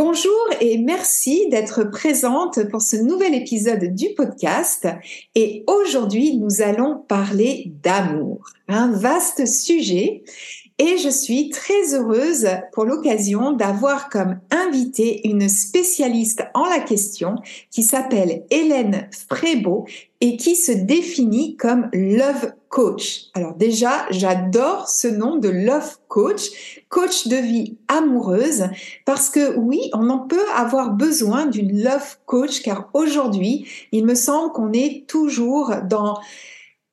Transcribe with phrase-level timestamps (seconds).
[0.00, 4.86] Bonjour et merci d'être présente pour ce nouvel épisode du podcast.
[5.34, 10.22] Et aujourd'hui, nous allons parler d'amour, un vaste sujet
[10.78, 17.36] et je suis très heureuse pour l'occasion d'avoir comme invitée une spécialiste en la question
[17.70, 19.86] qui s'appelle Hélène Frébeau
[20.20, 23.26] et qui se définit comme Love Coach.
[23.34, 28.64] Alors déjà, j'adore ce nom de Love Coach, coach de vie amoureuse,
[29.04, 34.14] parce que oui, on en peut avoir besoin d'une Love Coach, car aujourd'hui, il me
[34.14, 36.18] semble qu'on est toujours dans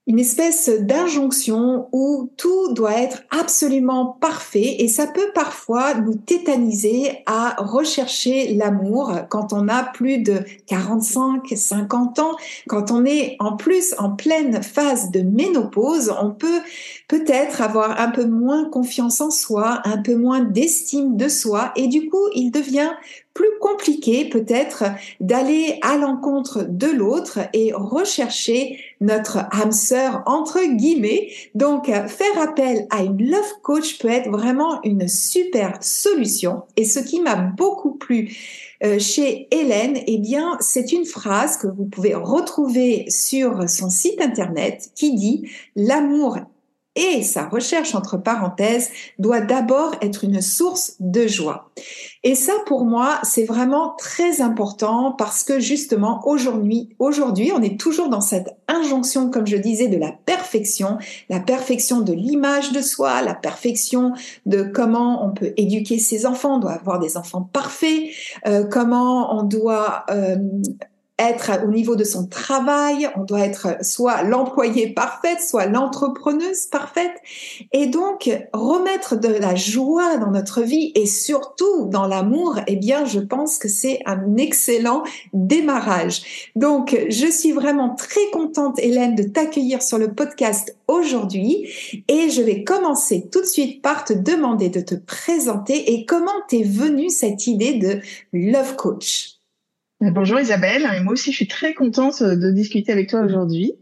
[0.07, 7.23] une espèce d'injonction où tout doit être absolument parfait et ça peut parfois nous tétaniser
[7.25, 12.35] à rechercher l'amour quand on a plus de 45, 50 ans,
[12.67, 16.61] quand on est en plus en pleine phase de ménopause, on peut
[17.07, 21.87] peut-être avoir un peu moins confiance en soi, un peu moins d'estime de soi et
[21.87, 22.91] du coup, il devient
[23.35, 24.85] plus compliqué peut-être
[25.19, 31.29] d'aller à l'encontre de l'autre et rechercher notre âme sœur entre guillemets.
[31.53, 36.63] Donc faire appel à une love coach peut être vraiment une super solution.
[36.77, 38.35] Et ce qui m'a beaucoup plu
[38.83, 44.21] euh, chez Hélène, eh bien, c'est une phrase que vous pouvez retrouver sur son site
[44.21, 46.37] internet qui dit l'amour
[46.95, 48.89] et sa recherche entre parenthèses
[49.19, 51.69] doit d'abord être une source de joie.
[52.23, 57.79] Et ça, pour moi, c'est vraiment très important parce que justement, aujourd'hui, aujourd'hui, on est
[57.79, 60.97] toujours dans cette injonction, comme je disais, de la perfection,
[61.29, 64.13] la perfection de l'image de soi, la perfection
[64.45, 68.03] de comment on peut éduquer ses enfants, on doit avoir des enfants parfaits,
[68.47, 70.37] euh, comment on doit euh,
[71.17, 77.13] être au niveau de son travail, on doit être soit l'employé parfaite, soit l'entrepreneuse parfaite.
[77.71, 83.05] Et donc, remettre de la joie dans notre vie et surtout dans l'amour, eh bien,
[83.05, 85.03] je pense que c'est un excellent
[85.33, 86.49] démarrage.
[86.55, 92.41] Donc, je suis vraiment très contente, Hélène, de t'accueillir sur le podcast aujourd'hui et je
[92.41, 97.09] vais commencer tout de suite par te demander de te présenter et comment t'es venue
[97.09, 98.01] cette idée de
[98.33, 99.34] Love Coach.
[100.01, 103.75] Bonjour Isabelle, et moi aussi je suis très contente de discuter avec toi aujourd'hui.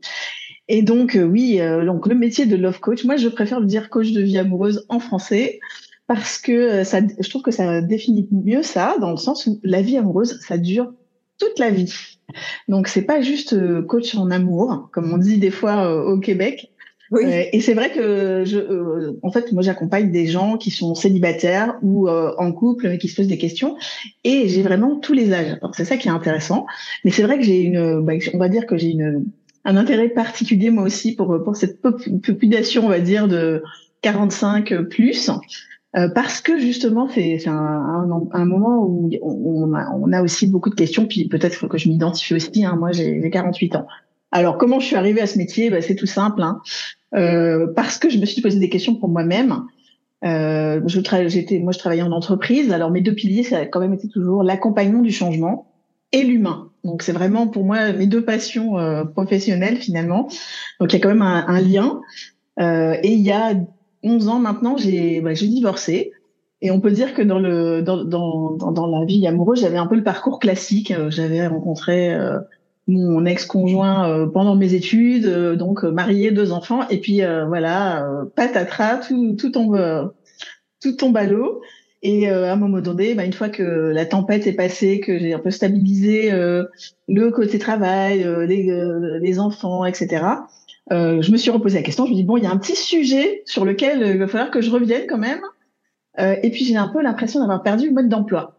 [0.67, 3.65] Et donc euh, oui, euh, donc le métier de love coach, moi je préfère le
[3.65, 5.59] dire coach de vie amoureuse en français
[6.05, 9.59] parce que euh, ça, je trouve que ça définit mieux ça dans le sens où
[9.63, 10.93] la vie amoureuse ça dure
[11.39, 11.91] toute la vie.
[12.67, 13.55] Donc c'est pas juste
[13.87, 16.71] coach en amour comme on dit des fois au Québec,
[17.13, 20.95] Euh, et c'est vrai que je, euh, en fait, moi, j'accompagne des gens qui sont
[20.95, 23.77] célibataires ou euh, en couple, mais qui se posent des questions.
[24.23, 25.57] Et j'ai vraiment tous les âges.
[25.61, 26.65] Alors c'est ça qui est intéressant.
[27.03, 29.25] Mais c'est vrai que j'ai une, bah, on va dire que j'ai une
[29.65, 33.63] un intérêt particulier moi aussi pour pour cette population, on va dire de
[34.01, 35.31] 45 plus.
[36.13, 39.09] parce que justement, c'est un, un, un, moment où
[39.63, 42.65] on a, on a aussi beaucoup de questions, puis peut-être que je m'identifie aussi.
[42.65, 43.87] Hein, moi, j'ai 48 ans.
[44.33, 45.69] Alors, comment je suis arrivée à ce métier?
[45.69, 46.41] Bah, C'est tout simple.
[46.41, 46.59] Hein.
[47.13, 49.63] Euh, parce que je me suis posé des questions pour moi-même.
[50.25, 52.73] Euh, j'étais, moi, je travaillais en entreprise.
[52.73, 55.67] Alors, mes deux piliers, ça a quand même été toujours l'accompagnement du changement
[56.11, 56.71] et l'humain.
[56.83, 60.27] Donc, c'est vraiment pour moi mes deux passions euh, professionnelles finalement.
[60.79, 62.01] Donc, il y a quand même un, un lien.
[62.59, 63.53] Euh, et il y a
[64.01, 66.11] 11 ans maintenant, j'ai bah, divorcé.
[66.63, 69.85] Et on peut dire que dans le dans dans dans, la vie amoureuse, j'avais un
[69.85, 70.91] peu le parcours classique.
[70.91, 72.39] Euh, j'avais rencontré euh,
[72.87, 78.05] mon ex-conjoint euh, pendant mes études, euh, donc euh, marié, deux enfants, et puis voilà,
[78.35, 80.11] patatras, tout, tout tombe,
[80.81, 81.61] tout tombe à l'eau.
[82.05, 85.33] Et à un moment donné, bah, une fois que la tempête est passée, que j'ai
[85.33, 86.31] un peu stabilisé
[87.07, 88.69] le côté travail, les,
[89.21, 90.25] les, enfants, etc.,
[90.91, 92.05] je me suis reposé la question.
[92.05, 94.51] Je me dis bon, il y a un petit sujet sur lequel il va falloir
[94.51, 95.39] que je revienne quand même.
[96.17, 98.57] et puis j'ai un peu l'impression d'avoir perdu le mode d'emploi.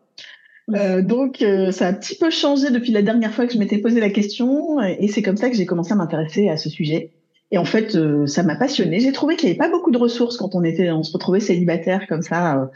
[0.69, 4.01] Donc ça a un petit peu changé depuis la dernière fois que je m'étais posé
[4.01, 7.11] la question et c'est comme ça que j'ai commencé à m'intéresser à ce sujet.
[7.51, 7.97] Et en fait,
[8.27, 8.99] ça m'a passionné.
[9.01, 11.41] J'ai trouvé qu'il n'y avait pas beaucoup de ressources quand on était, on se retrouvait
[11.41, 12.71] célibataire comme ça.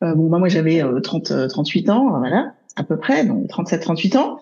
[0.00, 4.40] bon, moi, moi j'avais 30, 38 ans, voilà, à peu près, donc 37, 38 ans.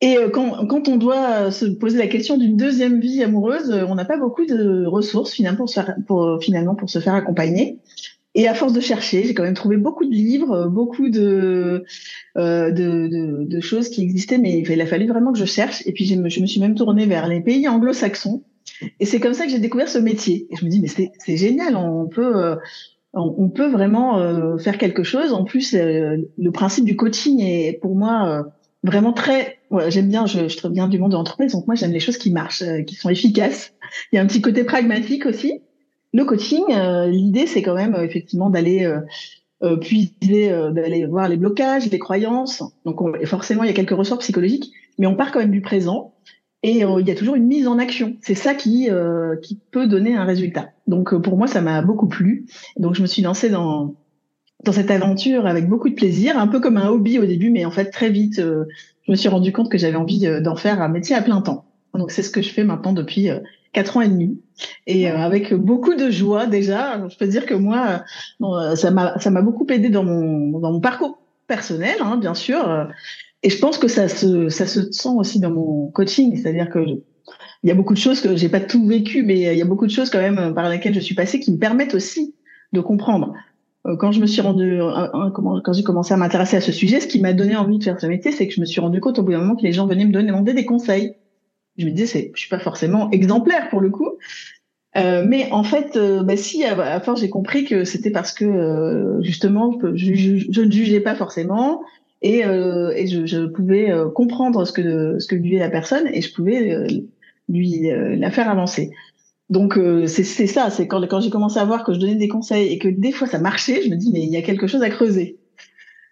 [0.00, 3.86] Et euh, quand, quand, on doit se poser la question d'une deuxième vie amoureuse, euh,
[3.88, 7.14] on n'a pas beaucoup de ressources finalement pour se faire, pour, finalement pour se faire
[7.14, 7.78] accompagner.
[8.36, 11.84] Et à force de chercher, j'ai quand même trouvé beaucoup de livres, beaucoup de,
[12.36, 15.82] euh, de, de, de, choses qui existaient, mais il a fallu vraiment que je cherche.
[15.86, 18.44] Et puis je me, suis même tournée vers les pays anglo-saxons.
[19.00, 20.46] Et c'est comme ça que j'ai découvert ce métier.
[20.50, 22.56] Et je me dis, mais c'est génial, on peut, euh,
[23.14, 25.32] on, peut vraiment euh, faire quelque chose.
[25.32, 28.44] En plus, le principe du coaching est pour moi
[28.86, 29.58] vraiment très.
[29.88, 32.30] j'aime bien, je, je bien du monde de l'entreprise, donc moi j'aime les choses qui
[32.30, 33.72] marchent, euh, qui sont efficaces.
[34.12, 35.60] Il y a un petit côté pragmatique aussi.
[36.16, 38.90] Le coaching, euh, l'idée c'est quand même euh, effectivement d'aller
[39.80, 42.62] puiser, d'aller voir les blocages, les croyances.
[42.84, 46.14] Donc forcément il y a quelques ressorts psychologiques, mais on part quand même du présent
[46.62, 48.16] et il y a toujours une mise en action.
[48.20, 48.88] C'est ça qui
[49.42, 50.70] qui peut donner un résultat.
[50.86, 52.46] Donc pour moi ça m'a beaucoup plu.
[52.76, 53.94] Donc je me suis lancée dans
[54.64, 57.64] dans cette aventure avec beaucoup de plaisir, un peu comme un hobby au début, mais
[57.64, 58.64] en fait très vite, euh,
[59.06, 61.40] je me suis rendu compte que j'avais envie euh, d'en faire un métier à plein
[61.40, 61.64] temps.
[61.94, 63.30] Donc c'est ce que je fais maintenant depuis
[63.66, 64.40] euh, quatre ans et demi,
[64.86, 67.06] et avec beaucoup de joie déjà.
[67.08, 68.04] Je peux dire que moi,
[68.74, 72.88] ça m'a ça m'a beaucoup aidé dans mon dans mon parcours personnel, hein, bien sûr.
[73.42, 76.80] Et je pense que ça se ça se sent aussi dans mon coaching, c'est-à-dire que
[77.62, 79.64] il y a beaucoup de choses que j'ai pas tout vécu, mais il y a
[79.64, 82.34] beaucoup de choses quand même par lesquelles je suis passée qui me permettent aussi
[82.72, 83.34] de comprendre.
[83.86, 87.06] Euh, quand je me suis rendu, quand j'ai commencé à m'intéresser à ce sujet, ce
[87.06, 89.18] qui m'a donné envie de faire ce métier, c'est que je me suis rendu compte
[89.18, 91.14] au bout d'un moment que les gens venaient me demander des conseils.
[91.78, 94.12] Je me disais, je suis pas forcément exemplaire pour le coup,
[94.96, 99.18] euh, mais en fait, euh, bah, si à, force j'ai compris que c'était parce que
[99.20, 101.82] justement je, ne jugeais pas forcément
[102.22, 106.32] et, et je, je, pouvais comprendre ce que ce que vivait la personne et je
[106.32, 106.86] pouvais
[107.48, 108.90] lui la faire avancer.
[109.48, 112.28] Donc euh, c'est ça, c'est quand, quand j'ai commencé à voir que je donnais des
[112.28, 114.66] conseils et que des fois ça marchait, je me dis mais il y a quelque
[114.66, 115.38] chose à creuser.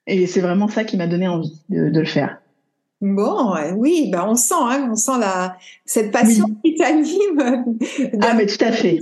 [0.06, 2.38] Et c'est vraiment ça qui m'a donné envie de, de, le faire.
[3.00, 7.66] Bon, oui, ben on sent, hein, on sent la cette passion qui t'anime.
[8.22, 9.00] Ah mais tout à fait.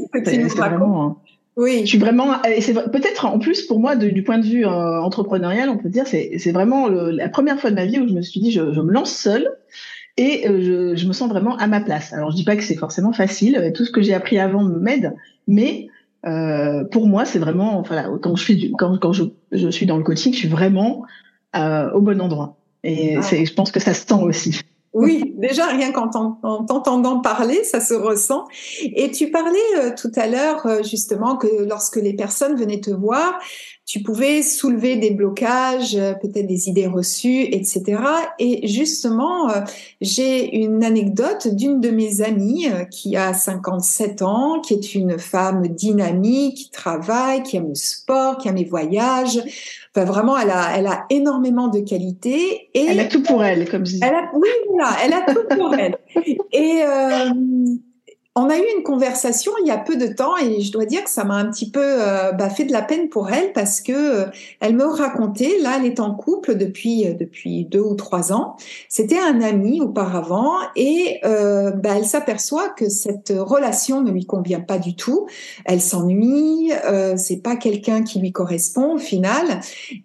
[0.57, 1.05] Vraiment.
[1.05, 1.17] Hein.
[1.57, 1.81] Oui.
[1.83, 2.37] Je suis vraiment.
[2.61, 6.07] C'est peut-être en plus pour moi du point de vue euh, entrepreneurial, on peut dire
[6.07, 8.73] c'est c'est vraiment la première fois de ma vie où je me suis dit je,
[8.73, 9.49] je me lance seule
[10.17, 12.13] et euh, je, je, me sens vraiment à ma place.
[12.13, 15.15] Alors je dis pas que c'est forcément facile, tout ce que j'ai appris avant m'aide,
[15.47, 15.89] mais
[16.27, 19.97] euh, pour moi c'est vraiment, enfin quand je du, quand, quand je, je, suis dans
[19.97, 21.05] le coaching, je suis vraiment
[21.57, 22.57] euh, au bon endroit.
[22.85, 23.21] Et ah.
[23.23, 24.61] je pense que ça se sent aussi.
[24.95, 28.45] Oui, déjà rien qu'en t'entendant parler, ça se ressent.
[28.83, 32.91] Et tu parlais euh, tout à l'heure euh, justement que lorsque les personnes venaient te
[32.91, 33.41] voir,
[33.87, 38.03] tu pouvais soulever des blocages, euh, peut-être des idées reçues, etc.
[38.39, 39.49] Et justement,
[40.03, 45.69] j'ai une anecdote d'une de mes amies qui a 57 ans, qui est une femme
[45.69, 49.41] dynamique, qui travaille, qui aime le sport, qui aime les voyages
[49.95, 52.71] vraiment, elle a, elle a énormément de qualités.
[52.75, 54.01] Et elle a tout pour elle, comme je dis.
[54.03, 55.99] Elle a, oui, voilà, elle a tout pour elle.
[56.53, 57.31] Et euh,
[58.35, 61.05] on a eu une conversation il y a peu de temps et je dois dire
[61.05, 63.83] que ça m'a un petit peu euh, bah, fait de la peine pour elle parce
[63.83, 64.25] que euh,
[64.61, 68.57] elle me racontait, là, elle est en couple depuis euh, depuis deux ou trois ans.
[68.89, 74.79] C'était un ami auparavant et bah, elle s'aperçoit que cette relation ne lui convient pas
[74.79, 75.27] du tout.
[75.65, 76.73] Elle s'ennuie,
[77.17, 79.61] c'est pas quelqu'un qui lui correspond au final.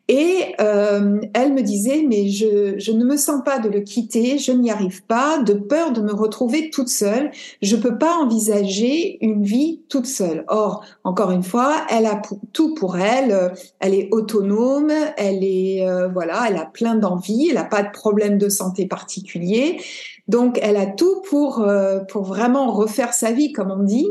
[0.07, 4.51] Et elle me disait mais je je ne me sens pas de le quitter, je
[4.51, 7.31] n'y arrive pas, de peur de me retrouver toute seule.
[7.61, 10.45] Je peux pas envisager une vie toute seule.
[10.47, 12.21] Or, encore une fois, elle a
[12.53, 13.53] tout pour elle.
[13.79, 17.91] Elle est autonome, elle est euh, voilà, elle a plein d'envie, elle n'a pas de
[17.91, 19.79] problème de santé particulier.
[20.27, 24.07] Donc, elle a tout pour euh, pour vraiment refaire sa vie, comme on dit.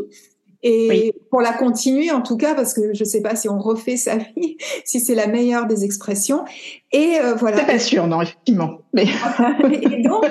[0.68, 3.58] Et pour la continuer, en tout cas, parce que je ne sais pas si on
[3.58, 6.44] refait sa vie, si c'est la meilleure des expressions.
[6.92, 7.64] Et euh, voilà.
[7.64, 8.78] pas sûr, non, effectivement.
[8.92, 9.04] Mais...
[9.70, 10.24] et donc,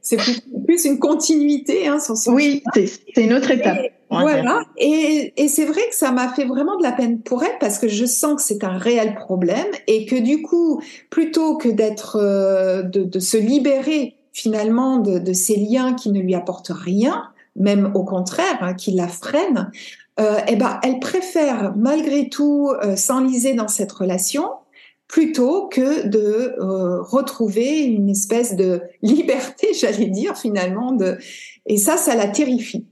[0.00, 3.78] c'est plus, une continuité hein, sur Oui, c'est une autre étape.
[4.10, 4.62] voilà.
[4.76, 7.78] Et, et c'est vrai que ça m'a fait vraiment de la peine pour elle parce
[7.78, 12.16] que je sens que c'est un réel problème et que du coup, plutôt que d'être,
[12.20, 17.30] euh, de, de, se libérer finalement de, de ces liens qui ne lui apportent rien,
[17.58, 19.70] même au contraire, hein, qui la freine,
[20.18, 24.48] euh, eh ben, elle préfère malgré tout euh, s'enliser dans cette relation
[25.08, 31.18] plutôt que de euh, retrouver une espèce de liberté, j'allais dire finalement, de...
[31.66, 32.86] et ça, ça la terrifie.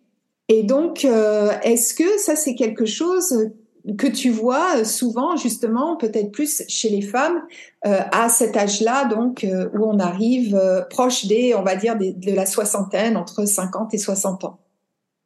[0.48, 3.50] Et donc, est-ce que ça, c'est quelque chose
[3.98, 7.42] que tu vois souvent justement peut-être plus chez les femmes
[7.82, 13.18] à cet âge-là donc où on arrive proche des on va dire de la soixantaine
[13.18, 14.58] entre 50 et 60 ans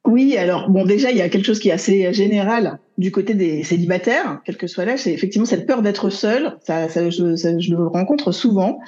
[0.08, 3.34] oui, alors bon, déjà, il y a quelque chose qui est assez général du côté
[3.34, 6.56] des célibataires, quel que soit l'âge, c'est effectivement cette peur d'être seul.
[6.66, 8.78] Ça, je, le rencontre souvent,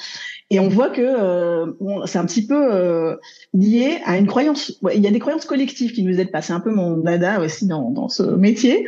[0.48, 3.16] et on voit que euh, c'est un petit peu euh,
[3.52, 4.80] lié à une croyance.
[4.94, 6.40] il y a des croyances collectives qui nous aident pas.
[6.40, 8.86] C'est un peu mon dada aussi dans ce métier.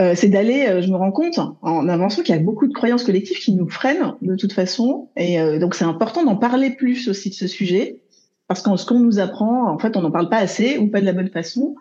[0.00, 3.04] Euh, c'est d'aller, je me rends compte en avançant qu'il y a beaucoup de croyances
[3.04, 7.30] collectives qui nous freinent de toute façon, et donc c'est important d'en parler plus aussi
[7.30, 8.00] de ce sujet
[8.48, 11.00] parce que ce qu'on nous apprend, en fait, on n'en parle pas assez ou pas
[11.00, 11.76] de la bonne façon.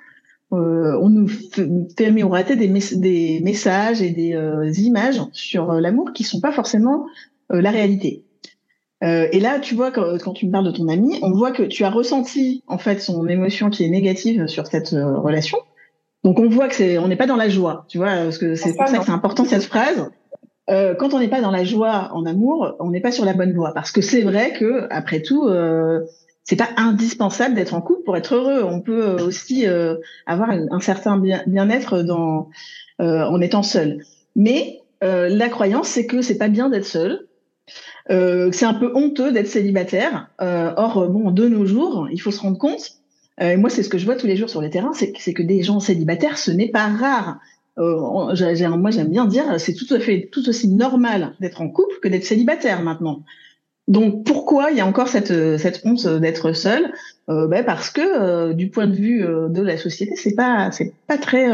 [0.53, 6.13] Euh, on nous fait miroiter des, des messages et des euh, images sur euh, l'amour
[6.13, 7.05] qui sont pas forcément
[7.51, 8.23] euh, la réalité.
[9.01, 11.63] et là, tu vois, quand, quand, tu me parles de ton ami, on voit que
[11.63, 15.57] tu as ressenti en fait son émotion qui est négative sur cette relation.
[16.23, 18.55] Donc on voit que c'est, on n'est pas dans la joie, tu vois, parce que
[18.55, 20.09] c'est pour ça que c'est important cette phrase.
[20.69, 23.33] Euh, quand on n'est pas dans la joie en amour, on n'est pas sur la
[23.33, 23.73] bonne voie.
[23.73, 25.99] Parce que c'est vrai que, après tout, euh,
[26.43, 28.63] c'est pas indispensable d'être en couple pour être heureux.
[28.63, 32.49] On peut euh, aussi euh, avoir un, certain bien-être dans
[33.01, 34.03] euh, en étant seul.
[34.35, 37.27] Mais la croyance, c'est que c'est pas bien d'être seul.
[38.07, 40.29] c'est un peu honteux d'être célibataire.
[40.39, 43.02] or, bon, de nos jours, il faut se rendre compte.
[43.41, 45.43] Et moi, c'est ce que je vois tous les jours sur les terrains, c'est que
[45.43, 47.39] des gens célibataires, ce n'est pas rare.
[47.77, 52.07] moi, j'aime bien dire, c'est tout à fait tout aussi normal d'être en couple que
[52.07, 53.23] d'être célibataire maintenant.
[53.87, 56.93] Donc pourquoi il y a encore cette, cette honte d'être seul?
[57.29, 60.71] Euh, ben Parce que euh, du point de vue euh, de la société, c'est pas
[60.71, 61.49] c'est pas très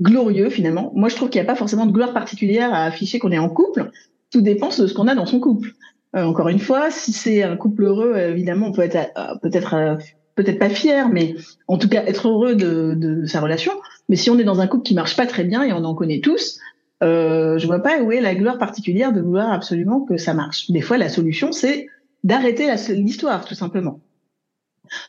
[0.00, 0.92] glorieux finalement.
[0.94, 3.38] Moi, je trouve qu'il n'y a pas forcément de gloire particulière à afficher qu'on est
[3.38, 3.90] en couple.
[4.30, 5.74] Tout dépend de ce qu'on a dans son couple.
[6.14, 9.98] encore une fois, si c'est un couple heureux, évidemment, on peut être peut-être
[10.34, 11.36] peut-être pas fier, mais
[11.68, 13.72] en tout cas être heureux de, sa relation.
[14.08, 15.94] Mais si on est dans un couple qui marche pas très bien et on en
[15.94, 16.58] connaît tous,
[17.02, 20.70] euh, je vois pas où est la gloire particulière de vouloir absolument que ça marche.
[20.70, 21.88] Des fois, la solution, c'est
[22.24, 24.00] d'arrêter l'histoire, tout simplement.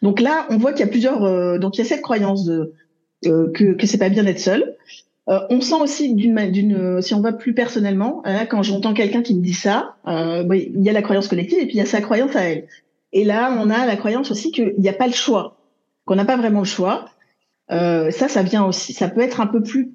[0.01, 1.23] Donc là, on voit qu'il y a plusieurs.
[1.23, 2.73] Euh, donc il y a cette croyance de
[3.27, 4.75] euh, que que c'est pas bien d'être seul.
[5.29, 9.35] Euh, on sent aussi d'une d'une si on va plus personnellement, quand j'entends quelqu'un qui
[9.35, 11.85] me dit ça, euh, il y a la croyance collective et puis il y a
[11.85, 12.67] sa croyance à elle.
[13.13, 15.57] Et là, on a la croyance aussi qu'il n'y a pas le choix,
[16.05, 17.05] qu'on n'a pas vraiment le choix.
[17.69, 18.93] ça, ça vient aussi.
[18.93, 19.93] Ça peut être un peu plus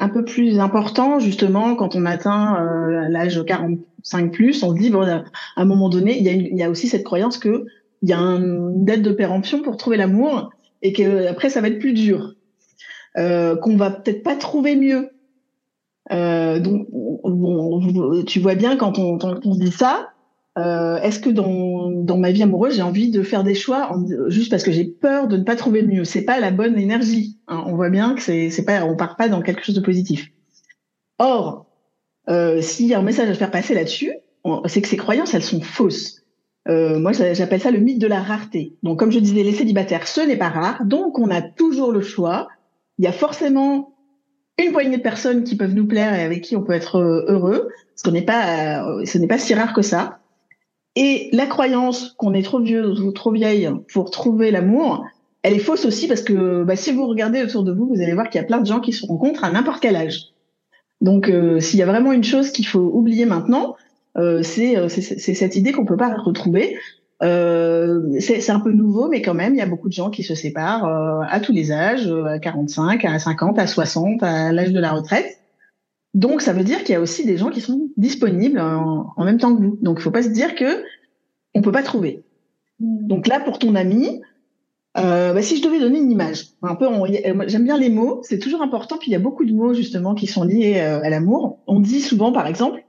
[0.00, 4.90] un peu plus important justement quand on atteint euh, l'âge 45 plus on se dit
[4.90, 5.22] bon à
[5.56, 7.66] un moment donné il y a, aussi cette croyance que
[8.02, 11.68] il y a une dette de péremption pour trouver l'amour et que après ça va
[11.68, 12.34] être plus dur
[13.18, 15.10] euh, qu'on va peut-être pas trouver mieux
[16.12, 20.09] euh, donc bon, tu vois bien quand on, quand on dit ça
[20.60, 23.90] euh, est-ce que dans, ma vie amoureuse, j'ai envie de faire des choix
[24.28, 26.04] juste parce que j'ai peur de ne pas trouver le mieux?
[26.04, 27.38] C'est pas la bonne énergie.
[27.48, 27.64] Hein.
[27.66, 30.30] On voit bien que c'est, pas, on part pas dans quelque chose de positif.
[31.18, 31.66] Or,
[32.28, 34.12] euh, s'il y a un message à faire passer là-dessus,
[34.66, 36.22] c'est que ces croyances, elles sont fausses.
[36.68, 38.76] Euh, moi, j'appelle ça le mythe de la rareté.
[38.82, 40.84] Donc, comme je disais, les célibataires, ce n'est pas rare.
[40.84, 42.48] Donc, on a toujours le choix.
[42.98, 43.94] Il y a forcément
[44.58, 47.70] une poignée de personnes qui peuvent nous plaire et avec qui on peut être heureux,
[47.94, 50.20] ce n'est pas si rare que ça.
[50.96, 55.06] Et la croyance qu'on est trop vieux ou trop vieille pour trouver l'amour,
[55.42, 58.12] elle est fausse aussi parce que bah, si vous regardez autour de vous, vous allez
[58.12, 60.32] voir qu'il y a plein de gens qui se rencontrent à n'importe quel âge.
[61.00, 63.76] Donc, euh, s'il y a vraiment une chose qu'il faut oublier maintenant,
[64.18, 66.76] euh, euh c'est cette idée qu'on peut pas retrouver.
[67.22, 70.34] C'est un peu nouveau, mais quand même, il y a beaucoup de gens qui se
[70.34, 70.84] séparent
[71.28, 75.39] à tous les âges, à 45, à 50, à 60, à l'âge de la retraite.
[76.14, 79.38] Donc, ça veut dire qu'il y a aussi des gens qui sont disponibles en, même
[79.38, 79.78] temps que vous.
[79.80, 80.82] Donc, il faut pas se dire que
[81.54, 82.24] on peut pas trouver.
[82.78, 83.06] Hmm.
[83.06, 84.20] Donc là, pour ton ami,
[84.98, 86.86] euh, bah, si je devais donner une image, un peu,
[87.46, 88.98] j'aime bien les mots, c'est toujours important.
[88.98, 91.60] Puis il y a beaucoup de mots justement qui sont liés euh, à l'amour.
[91.66, 92.84] On dit souvent, par exemple,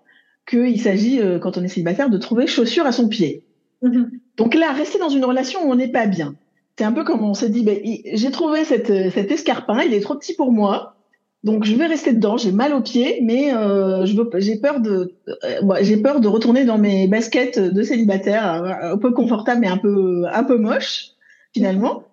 [0.48, 3.44] qu'il s'agit, euh, quand on est célibataire, de trouver chaussure à son pied.
[3.82, 4.06] Hmm.
[4.38, 6.36] Donc là, rester dans une relation où on n'est pas bien,
[6.78, 7.80] c'est un peu comme on s'est dit, ben,
[8.14, 10.96] j'ai trouvé cet escarpin, il est trop petit pour moi.
[11.44, 14.80] Donc je vais rester dedans, j'ai mal aux pieds, mais euh, je veux, j'ai peur
[14.80, 19.62] de, euh, j'ai peur de retourner dans mes baskets de célibataire, euh, un peu confortable
[19.62, 21.14] mais un peu, un moche
[21.54, 22.04] finalement,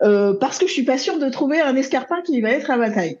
[0.00, 2.90] parce que je suis pas sûre de trouver un escarpin qui va être à ma
[2.90, 3.18] taille.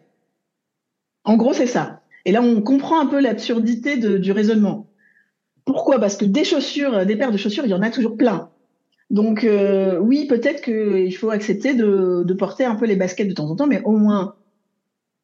[1.24, 2.00] En gros, c'est ça.
[2.24, 4.86] Et là, on comprend un peu l'absurdité du raisonnement.
[5.64, 5.98] Pourquoi?
[5.98, 8.50] Parce que des chaussures, des paires de chaussures, il y en a toujours plein.
[9.10, 9.46] Donc
[10.00, 13.66] oui, peut-être qu'il faut accepter de porter un peu les baskets de temps en temps,
[13.66, 14.34] mais au moins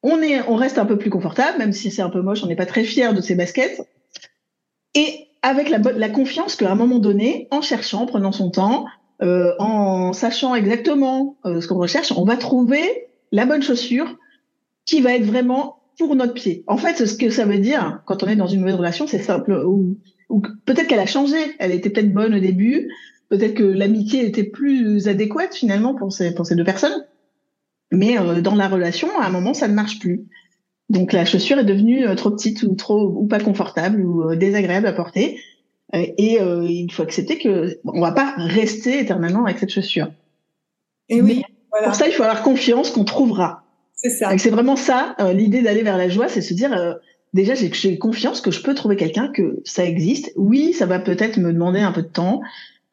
[0.05, 2.47] on, est, on reste un peu plus confortable, même si c'est un peu moche, on
[2.47, 3.81] n'est pas très fier de ses baskets.
[4.93, 8.85] Et avec la, la confiance qu'à un moment donné, en cherchant, en prenant son temps,
[9.21, 14.17] en sachant exactement ce qu'on recherche, on va trouver la bonne chaussure
[14.85, 16.63] qui va être vraiment pour notre pied.
[16.67, 19.19] En fait, ce que ça veut dire quand on est dans une mauvaise relation, c'est
[19.19, 19.51] simple.
[19.65, 19.97] Ou,
[20.65, 21.37] peut-être qu'elle a changé.
[21.59, 22.89] Elle était peut-être bonne au début.
[23.29, 27.05] Peut-être que l'amitié était plus adéquate finalement pour ces, pour ces deux personnes.
[27.91, 30.25] Mais euh, dans la relation, à un moment, ça ne marche plus.
[30.89, 34.35] Donc la chaussure est devenue euh, trop petite ou trop ou pas confortable ou euh,
[34.35, 35.39] désagréable à porter.
[35.93, 40.11] et il faut accepter que on va pas rester éternellement avec cette chaussure.
[41.09, 41.43] Et oui.
[41.71, 41.87] Voilà.
[41.87, 43.63] Pour ça, il faut avoir confiance qu'on trouvera.
[43.95, 44.37] C'est ça.
[44.37, 46.93] C'est vraiment ça, euh, l'idée d'aller vers la joie, c'est se dire, euh,
[47.33, 50.31] déjà, j'ai confiance que je peux trouver quelqu'un, que ça existe.
[50.35, 52.41] Oui, ça va peut-être me demander un peu de temps.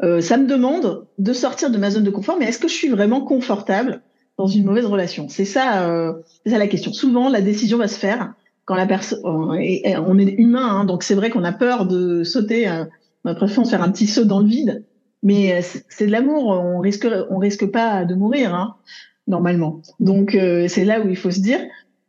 [0.02, 2.75] Euh, ça me demande de sortir de ma zone de confort, mais est-ce que je
[2.75, 4.02] suis vraiment confortable
[4.38, 6.14] dans une mauvaise relation C'est ça,
[6.46, 6.92] ça la question.
[6.92, 8.32] Souvent, la décision va se faire
[8.64, 12.68] quand la personne, on est humain, hein, donc c'est vrai qu'on a peur de sauter.
[13.24, 14.84] on a préféré faire un petit saut dans le vide,
[15.22, 16.48] mais c'est de l'amour.
[16.48, 18.54] On risque, on risque pas de mourir.
[18.54, 18.76] Hein
[19.26, 19.82] normalement.
[20.00, 21.60] Donc euh, c'est là où il faut se dire,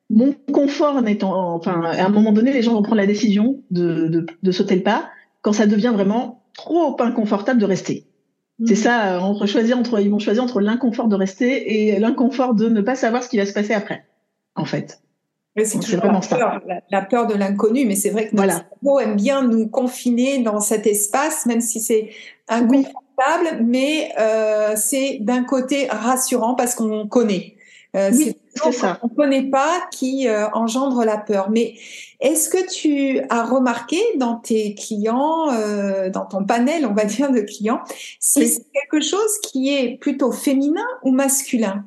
[0.10, 4.08] mon confort n'étant, enfin, à un moment donné, les gens vont prendre la décision de,
[4.08, 5.10] de, de sauter le pas
[5.42, 8.06] quand ça devient vraiment trop inconfortable de rester.
[8.66, 12.54] C'est ça, euh, entre choisir entre, ils vont choisir entre l'inconfort de rester et l'inconfort
[12.54, 14.06] de ne pas savoir ce qui va se passer après,
[14.56, 15.00] en fait.
[15.64, 19.16] C'est toujours la peur, la, peur, de l'inconnu, mais c'est vrai que notre cerveau aime
[19.16, 22.10] bien nous confiner dans cet espace, même si c'est
[22.48, 23.04] inconfortable
[23.62, 27.56] mais euh, c'est d'un côté rassurant parce qu'on connaît.
[27.96, 28.12] Euh,
[28.56, 29.00] c'est ça.
[29.02, 31.50] On ne connaît pas qui euh, engendre la peur.
[31.50, 31.76] Mais
[32.20, 37.32] est-ce que tu as remarqué dans tes clients, euh, dans ton panel, on va dire,
[37.32, 37.82] de clients,
[38.20, 41.84] si c'est quelque chose qui est plutôt féminin ou masculin?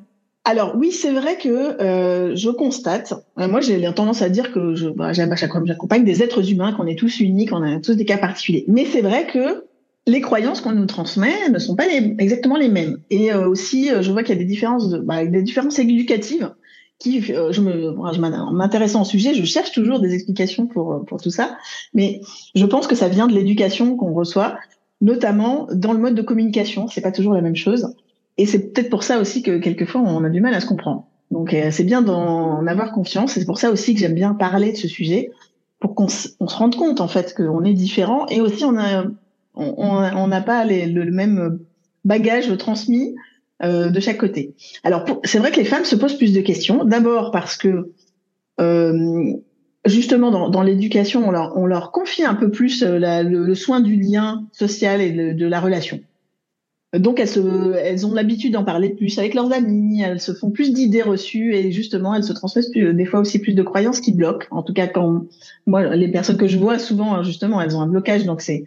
[0.47, 3.13] Alors oui, c'est vrai que euh, je constate.
[3.37, 6.97] Euh, moi, j'ai tendance à dire que je, bah, j'accompagne des êtres humains, qu'on est
[6.97, 8.63] tous uniques, qu'on a tous des cas particuliers.
[8.69, 9.65] Mais c'est vrai que
[10.05, 12.99] les croyances qu'on nous transmet ne sont pas exactement les mêmes.
[13.09, 16.49] Et euh, aussi, je vois qu'il y a des différences, de, bah, des différences éducatives
[16.99, 21.21] qui, euh, je me, je m'intéressant au sujet, je cherche toujours des explications pour pour
[21.21, 21.57] tout ça,
[21.93, 22.21] mais
[22.55, 24.57] je pense que ça vient de l'éducation qu'on reçoit,
[25.01, 26.87] notamment dans le mode de communication.
[26.87, 27.93] C'est pas toujours la même chose,
[28.37, 31.05] et c'est peut-être pour ça aussi que quelquefois on a du mal à se comprendre.
[31.29, 33.33] Donc c'est bien d'en avoir confiance.
[33.33, 35.29] C'est pour ça aussi que j'aime bien parler de ce sujet
[35.79, 39.03] pour qu'on se rende compte en fait qu'on est différent et aussi on a
[39.55, 41.59] on n'a pas le même
[42.05, 43.15] bagage transmis
[43.63, 44.53] euh, de chaque côté.
[44.83, 46.85] Alors, c'est vrai que les femmes se posent plus de questions.
[46.85, 47.91] D'abord parce que
[48.59, 49.33] euh,
[49.83, 55.01] justement dans, l'éducation, on leur, confie un peu plus euh, le, soin du lien social
[55.01, 55.99] et de, la relation.
[56.93, 57.29] Donc elles,
[57.83, 61.55] elles ont l'habitude d'en parler plus avec leurs amis, elles se font plus d'idées reçues
[61.55, 64.47] et justement elles se transmettent des fois aussi plus de croyances qui bloquent.
[64.51, 65.25] En tout cas quand
[65.65, 68.63] moi les personnes que je vois souvent justement elles ont un blocage donc c'est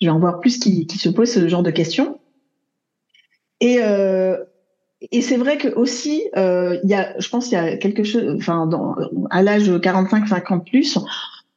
[0.00, 2.18] je vais en voir plus qui, qui se posent ce genre de questions.
[3.60, 4.36] Et, euh,
[5.10, 8.36] et c'est vrai que aussi, euh, y a, je pense qu'il y a quelque chose,
[8.36, 8.94] enfin, dans,
[9.30, 10.98] à l'âge 45-50 plus,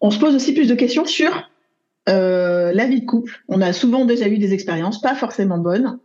[0.02, 1.50] on se pose aussi plus de questions sur
[2.08, 3.44] euh, la vie de couple.
[3.48, 6.00] On a souvent déjà eu des expériences pas forcément bonnes.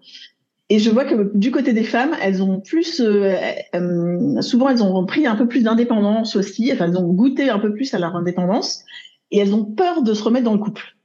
[0.71, 3.37] Et je vois que du côté des femmes, elles ont plus, euh,
[3.75, 6.73] euh, souvent elles ont pris un peu plus d'indépendance aussi.
[6.73, 8.83] Enfin, elles ont goûté un peu plus à leur indépendance
[9.31, 10.97] et elles ont peur de se remettre dans le couple.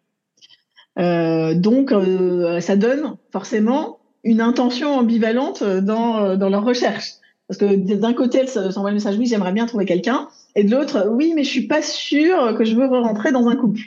[0.97, 7.13] Euh, donc, euh, ça donne forcément une intention ambivalente dans, euh, dans leur recherche.
[7.47, 10.27] Parce que d'un côté, elles s'envoient le message, oui, j'aimerais bien trouver quelqu'un.
[10.55, 13.55] Et de l'autre, oui, mais je suis pas sûre que je veux rentrer dans un
[13.55, 13.81] couple.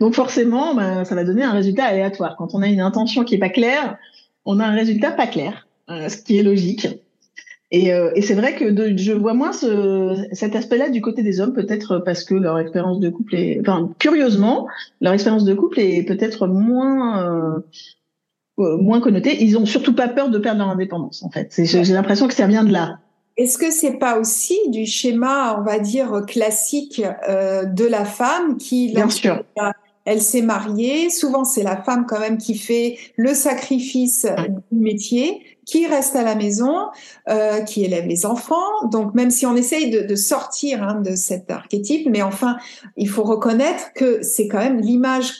[0.00, 2.36] Donc forcément, ben, ça va donner un résultat aléatoire.
[2.36, 3.98] Quand on a une intention qui est pas claire,
[4.44, 6.86] on a un résultat pas clair, ce qui est logique.
[7.74, 11.40] Et, euh, et c'est vrai que je vois moins ce, cet aspect-là du côté des
[11.40, 14.68] hommes, peut-être parce que leur expérience de couple est, enfin, curieusement,
[15.00, 17.60] leur expérience de couple est peut-être moins, euh, euh
[18.58, 19.42] moins connotée.
[19.42, 21.52] Ils ont surtout pas peur de perdre leur indépendance, en fait.
[21.56, 22.98] J'ai l'impression que ça vient de là.
[23.36, 28.56] Est-ce que c'est pas aussi du schéma, on va dire classique euh, de la femme
[28.58, 29.42] qui, bien sûr,
[30.04, 31.10] elle s'est mariée.
[31.10, 34.26] Souvent, c'est la femme quand même qui fait le sacrifice
[34.70, 36.88] du métier qui reste à la maison,
[37.28, 38.86] euh, qui élève les enfants.
[38.90, 42.58] Donc même si on essaye de, de sortir hein, de cet archétype, mais enfin,
[42.96, 45.32] il faut reconnaître que c'est quand même l'image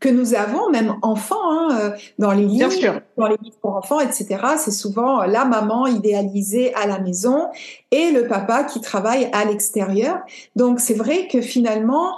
[0.00, 2.70] que nous avons, même enfants, hein, euh, dans les livres,
[3.16, 4.38] dans les livres pour enfants, etc.
[4.56, 7.48] C'est souvent la maman idéalisée à la maison
[7.90, 10.18] et le papa qui travaille à l'extérieur.
[10.56, 12.14] Donc c'est vrai que finalement,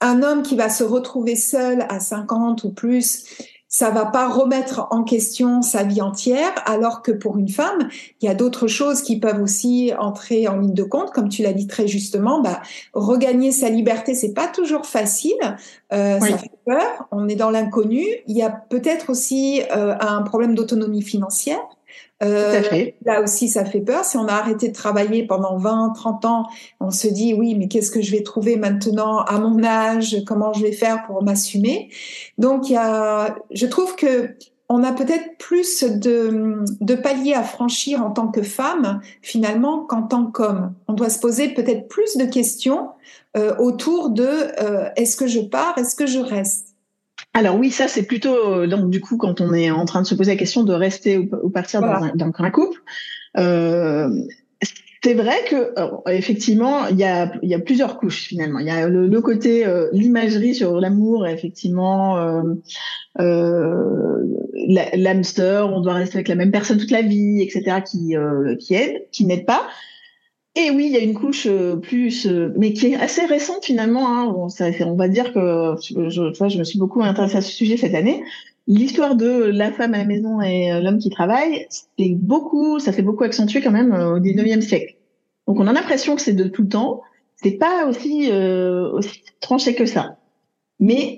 [0.00, 3.24] un homme qui va se retrouver seul à 50 ou plus
[3.72, 7.88] ça va pas remettre en question sa vie entière, alors que pour une femme,
[8.20, 11.42] il y a d'autres choses qui peuvent aussi entrer en ligne de compte, comme tu
[11.42, 12.40] l'as dit très justement.
[12.40, 12.62] Bah,
[12.94, 15.38] regagner sa liberté, c'est pas toujours facile.
[15.92, 17.08] Euh, Ça fait peur.
[17.12, 18.04] On est dans l'inconnu.
[18.26, 21.60] Il y a peut-être aussi euh, un problème d'autonomie financière.
[22.22, 22.62] Euh,
[23.04, 24.04] là aussi, ça fait peur.
[24.04, 26.46] Si on a arrêté de travailler pendant 20, 30 ans,
[26.78, 30.16] on se dit oui, mais qu'est-ce que je vais trouver maintenant à mon âge?
[30.26, 31.90] Comment je vais faire pour m'assumer?
[32.38, 34.34] Donc, il y a, je trouve que
[34.72, 40.02] on a peut-être plus de, de paliers à franchir en tant que femme, finalement, qu'en
[40.02, 40.74] tant qu'homme.
[40.86, 42.90] On doit se poser peut-être plus de questions
[43.36, 46.69] euh, autour de euh, est-ce que je pars, est-ce que je reste?
[47.32, 50.06] Alors oui, ça c'est plutôt euh, donc du coup quand on est en train de
[50.06, 52.80] se poser la question de rester ou, partir dans, un, couple.
[53.38, 54.08] Euh,
[55.02, 55.72] c'est vrai que
[56.10, 58.58] effectivement il y a, y a plusieurs couches finalement.
[58.58, 62.18] Il y a le, côté euh, l'imagerie sur l'amour, effectivement
[63.20, 64.24] euh,
[64.96, 67.80] l'hamster, on doit rester avec la même personne toute la vie, etc.
[67.88, 68.16] qui
[68.58, 69.68] qui aide, qui n'aide pas.
[70.56, 73.64] Et oui, il y a une couche euh, plus, euh, mais qui est assez récente
[73.64, 74.08] finalement.
[74.08, 74.34] Hein.
[74.34, 78.24] on va dire que je, je me suis beaucoup intéressée à ce sujet cette année.
[78.66, 82.92] L'histoire de la femme à la maison et euh, l'homme qui travaille, c'est beaucoup, ça
[82.92, 84.96] s'est beaucoup accentué quand même au 19e siècle.
[85.46, 87.02] Donc on a l'impression que c'est de tout le temps.
[87.36, 90.18] C'est pas aussi, aussi tranché que ça.
[90.78, 91.16] Mais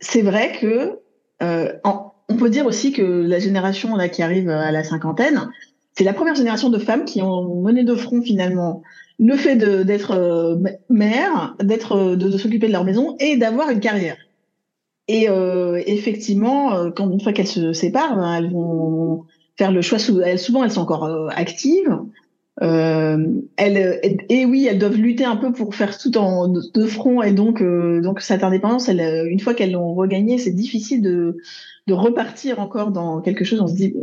[0.00, 0.98] c'est vrai que
[1.40, 5.48] on peut dire aussi que la génération là qui arrive à la cinquantaine,
[5.96, 8.82] c'est la première génération de femmes qui ont mené de front finalement
[9.18, 10.56] le fait d'être euh,
[10.88, 14.16] mère, euh, de, s'occuper de leur maison et d'avoir une carrière.
[15.06, 19.24] Et euh, effectivement, quand une fois qu'elles se séparent, ben, elles vont
[19.56, 19.98] faire le choix.
[19.98, 21.98] souvent, elles sont encore actives.
[22.62, 27.22] et oui, elles doivent lutter un peu pour faire tout en de front.
[27.22, 27.62] Et donc,
[28.20, 31.36] cette indépendance, une fois qu'elles l'ont regagnée, c'est difficile de,
[31.86, 33.60] de repartir encore dans quelque chose.
[33.60, 33.94] On se dit,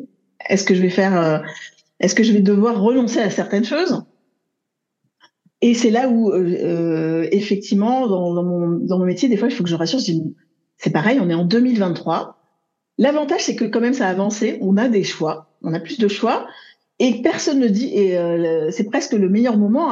[0.48, 1.44] est-ce que je vais faire
[2.02, 4.04] est-ce que je vais devoir renoncer à certaines choses?
[5.62, 9.70] Et c'est là où, euh, euh, effectivement, dans, mon, métier, des fois, il faut que
[9.70, 10.00] je rassure.
[10.00, 10.36] Je dis,
[10.78, 12.40] c'est pareil, on est en 2023.
[12.98, 14.58] L'avantage, c'est que quand même, ça a avancé.
[14.62, 15.52] On a des choix.
[15.62, 16.48] On a plus de choix.
[16.98, 19.90] Et personne ne dit, et euh, c'est presque le meilleur moment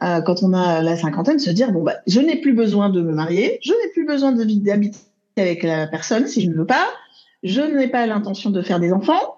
[0.00, 3.12] quand on a la cinquantaine, se dire, bon, bah, je n'ai plus besoin de me
[3.12, 4.98] marier, je n'ai plus besoin d'habiter
[5.36, 6.86] avec la personne si je ne veux pas,
[7.42, 9.36] je n'ai pas l'intention de faire des enfants.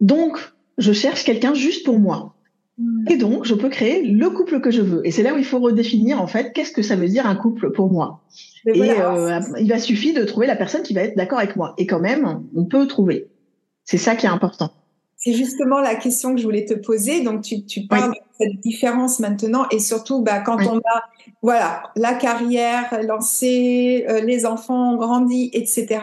[0.00, 2.34] Donc, je cherche quelqu'un juste pour moi.
[2.78, 3.04] Hmm.
[3.08, 5.06] Et donc, je peux créer le couple que je veux.
[5.06, 7.36] Et c'est là où il faut redéfinir, en fait, qu'est-ce que ça veut dire un
[7.36, 8.24] couple pour moi.
[8.66, 11.74] et euh, il va suffire de trouver la personne qui va être d'accord avec moi.
[11.78, 13.28] Et quand même, on peut trouver.
[13.84, 14.72] C'est ça qui est important.
[15.24, 17.22] C'est justement la question que je voulais te poser.
[17.22, 21.02] Donc, tu, tu parles de cette différence maintenant et surtout, bah, quand on a
[21.44, 26.00] voilà, la carrière lancée, euh, les enfants ont grandi, etc.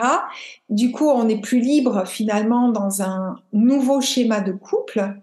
[0.70, 5.16] Du coup, on est plus libre finalement dans un nouveau schéma de couple.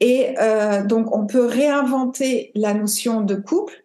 [0.00, 3.84] Et euh, donc, on peut réinventer la notion de couple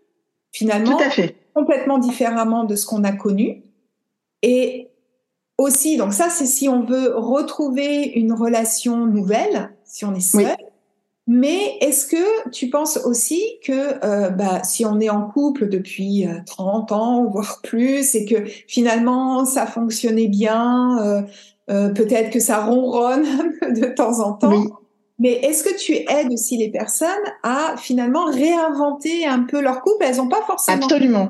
[0.52, 1.36] finalement Tout à fait.
[1.56, 3.64] complètement différemment de ce qu'on a connu.
[4.44, 4.89] Et
[5.60, 10.56] aussi, donc ça, c'est si on veut retrouver une relation nouvelle, si on est seul.
[11.28, 16.26] Mais est-ce que tu penses aussi que euh, bah, si on est en couple depuis
[16.48, 21.28] 30 euh, ans, voire plus, et que finalement ça fonctionnait bien,
[21.68, 23.26] euh, peut-être que ça ronronne
[23.62, 24.64] de temps en temps,
[25.20, 27.10] mais est-ce que tu aides aussi les personnes
[27.44, 30.06] à finalement réinventer un peu leur couple?
[30.06, 31.30] Elles n'ont pas forcément Absolument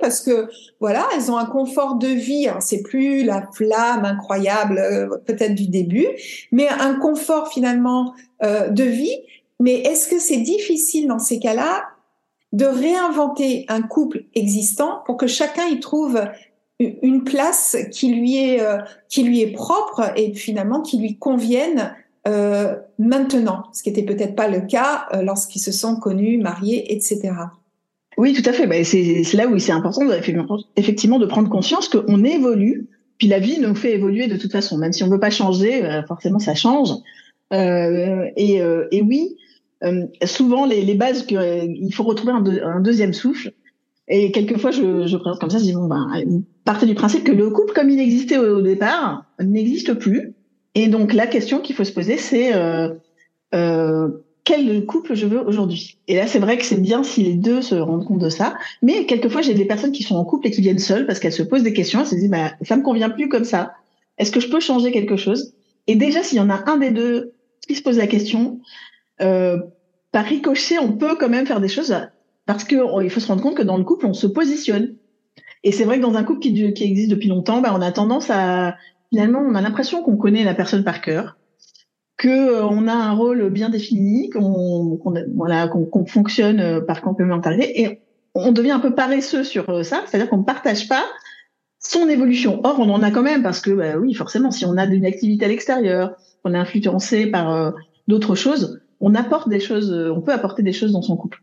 [0.00, 0.48] parce que
[0.80, 2.48] voilà, elles ont un confort de vie.
[2.60, 6.08] C'est plus la flamme incroyable euh, peut-être du début,
[6.52, 9.16] mais un confort finalement euh, de vie.
[9.60, 11.84] Mais est-ce que c'est difficile dans ces cas-là
[12.52, 16.20] de réinventer un couple existant pour que chacun y trouve
[16.78, 21.94] une place qui lui est euh, qui lui est propre et finalement qui lui convienne
[22.98, 27.34] maintenant, ce qui n'était peut-être pas le cas lorsqu'ils se sont connus, mariés, etc.
[28.16, 28.66] Oui, tout à fait.
[28.66, 30.02] Bah, c'est là où c'est important
[30.76, 34.78] effectivement de prendre conscience qu'on évolue, puis la vie nous fait évoluer de toute façon.
[34.78, 36.90] Même si on ne veut pas changer, euh, forcément ça change.
[37.52, 39.36] Euh, et, euh, et, oui,
[39.82, 43.52] euh, souvent les, les bases, que, il faut retrouver un, deuxième souffle.
[44.08, 46.08] Et quelquefois, je, je présente comme ça, je dis bon ben,
[46.64, 50.34] partez du principe que le couple comme il existait au, départ n'existe plus.
[50.74, 52.52] Et donc la question qu'il faut se poser, c'est
[53.54, 54.08] euh,
[54.44, 55.98] quel couple je veux aujourd'hui.
[56.06, 58.56] Et là, c'est vrai que c'est bien si les deux se rendent compte de ça.
[58.82, 61.32] Mais quelquefois, j'ai des personnes qui sont en couple et qui viennent seules parce qu'elles
[61.32, 62.00] se posent des questions.
[62.00, 63.72] Elles se disent, bah, ça me convient plus comme ça.
[64.18, 65.54] Est-ce que je peux changer quelque chose?
[65.86, 67.32] Et déjà, s'il y en a un des deux
[67.66, 68.60] qui se pose la question,
[69.22, 69.58] euh,
[70.12, 71.94] par ricochet, on peut quand même faire des choses
[72.46, 74.94] parce que il faut se rendre compte que dans le couple, on se positionne.
[75.62, 77.90] Et c'est vrai que dans un couple qui, qui existe depuis longtemps, bah, on a
[77.90, 78.76] tendance à
[79.10, 81.38] finalement, on a l'impression qu'on connaît la personne par cœur,
[82.16, 85.00] que on a un rôle bien défini, qu'on
[85.34, 88.00] voilà, qu'on fonctionne par complémentarité, et
[88.34, 91.04] on devient un peu paresseux sur ça, c'est-à-dire qu'on ne partage pas
[91.78, 92.60] son évolution.
[92.64, 95.04] Or, on en a quand même parce que, bah, oui, forcément, si on a une
[95.04, 97.74] activité à l'extérieur, on est influencé par
[98.08, 101.42] d'autres choses, on apporte des choses, on peut apporter des choses dans son couple.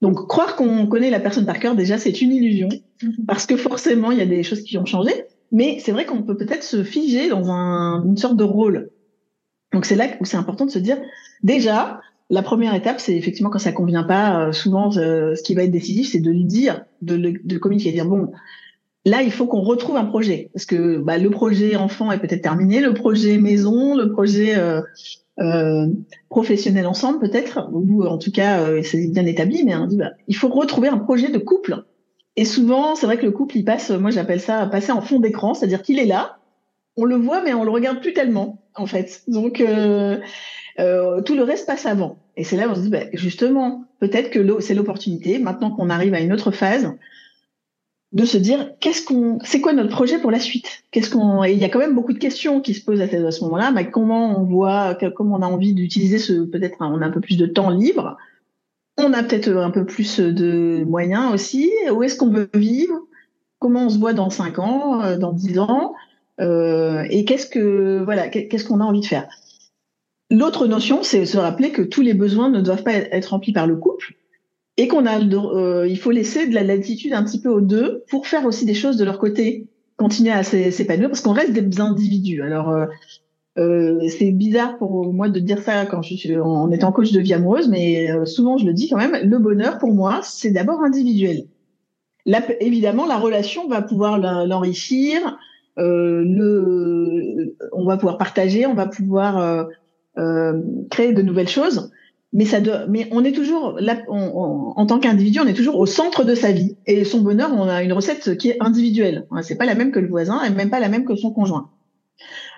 [0.00, 2.68] Donc, croire qu'on connaît la personne par cœur, déjà, c'est une illusion,
[3.02, 3.26] mhm.
[3.26, 5.12] parce que forcément, il y a des choses qui ont changé.
[5.50, 8.90] Mais c'est vrai qu'on peut peut-être se figer dans un, une sorte de rôle.
[9.72, 10.98] Donc, c'est là où c'est important de se dire,
[11.42, 12.00] déjà,
[12.30, 15.64] la première étape, c'est effectivement quand ça convient pas, euh, souvent, euh, ce qui va
[15.64, 18.32] être décisif, c'est de lui dire, de, de communiquer, dire bon,
[19.04, 22.42] là, il faut qu'on retrouve un projet, parce que bah, le projet enfant est peut-être
[22.42, 24.56] terminé, le projet maison, le projet
[25.40, 25.86] euh,
[26.30, 30.10] professionnels ensemble peut-être, ou en tout cas euh, c'est bien établi, mais on dit bah,
[30.26, 31.84] il faut retrouver un projet de couple.
[32.34, 35.20] Et souvent, c'est vrai que le couple, il passe, moi j'appelle ça passer en fond
[35.20, 36.38] d'écran, c'est-à-dire qu'il est là,
[36.96, 39.22] on le voit, mais on le regarde plus tellement, en fait.
[39.28, 40.18] Donc euh,
[40.78, 42.18] euh tout le reste passe avant.
[42.36, 45.90] Et c'est là où on se dit, bah, justement, peut-être que c'est l'opportunité, maintenant qu'on
[45.90, 46.92] arrive à une autre phase,
[48.12, 50.84] de se dire qu'est-ce qu'on, c'est quoi notre projet pour la suite?
[50.90, 53.44] Qu'est-ce qu'on, il y a quand même beaucoup de questions qui se posent à, ce
[53.44, 53.70] moment-là.
[53.70, 57.20] Mais comment on voit, comment on a envie d'utiliser ce, peut-être, on a un peu
[57.20, 58.16] plus de temps libre?
[58.96, 61.70] On a peut-être un peu plus de moyens aussi.
[61.92, 62.98] Où est-ce qu'on veut vivre?
[63.58, 65.94] Comment on se voit dans cinq ans, euh, dans dix ans?
[66.40, 69.28] Et qu'est-ce que, voilà, qu'est-ce qu'on a envie de faire?
[70.30, 73.66] L'autre notion, c'est se rappeler que tous les besoins ne doivent pas être remplis par
[73.66, 74.14] le couple
[74.76, 78.04] et qu'on a, euh, il faut laisser de la latitude un petit peu aux deux
[78.10, 81.80] pour faire aussi des choses de leur côté, continuer à s'épanouir parce qu'on reste des
[81.80, 82.42] individus.
[82.42, 82.86] Alors euh,
[83.58, 87.20] euh, c'est bizarre pour moi de dire ça quand je suis en étant coach de
[87.20, 89.16] vie amoureuse, mais euh, souvent je le dis quand même.
[89.20, 91.46] Le bonheur pour moi, c'est d'abord individuel.
[92.24, 95.38] Là, évidemment, la relation va pouvoir l'enrichir.
[95.78, 99.68] Euh, on va pouvoir partager, on va pouvoir
[100.90, 101.92] créer de nouvelles choses
[102.32, 106.24] mais ça mais on est toujours là, en tant qu'individu, on est toujours au centre
[106.24, 106.76] de sa vie.
[106.86, 109.26] Et son bonheur, on a une recette qui est individuelle.
[109.42, 111.70] C'est pas la même que le voisin, et même pas la même que son conjoint.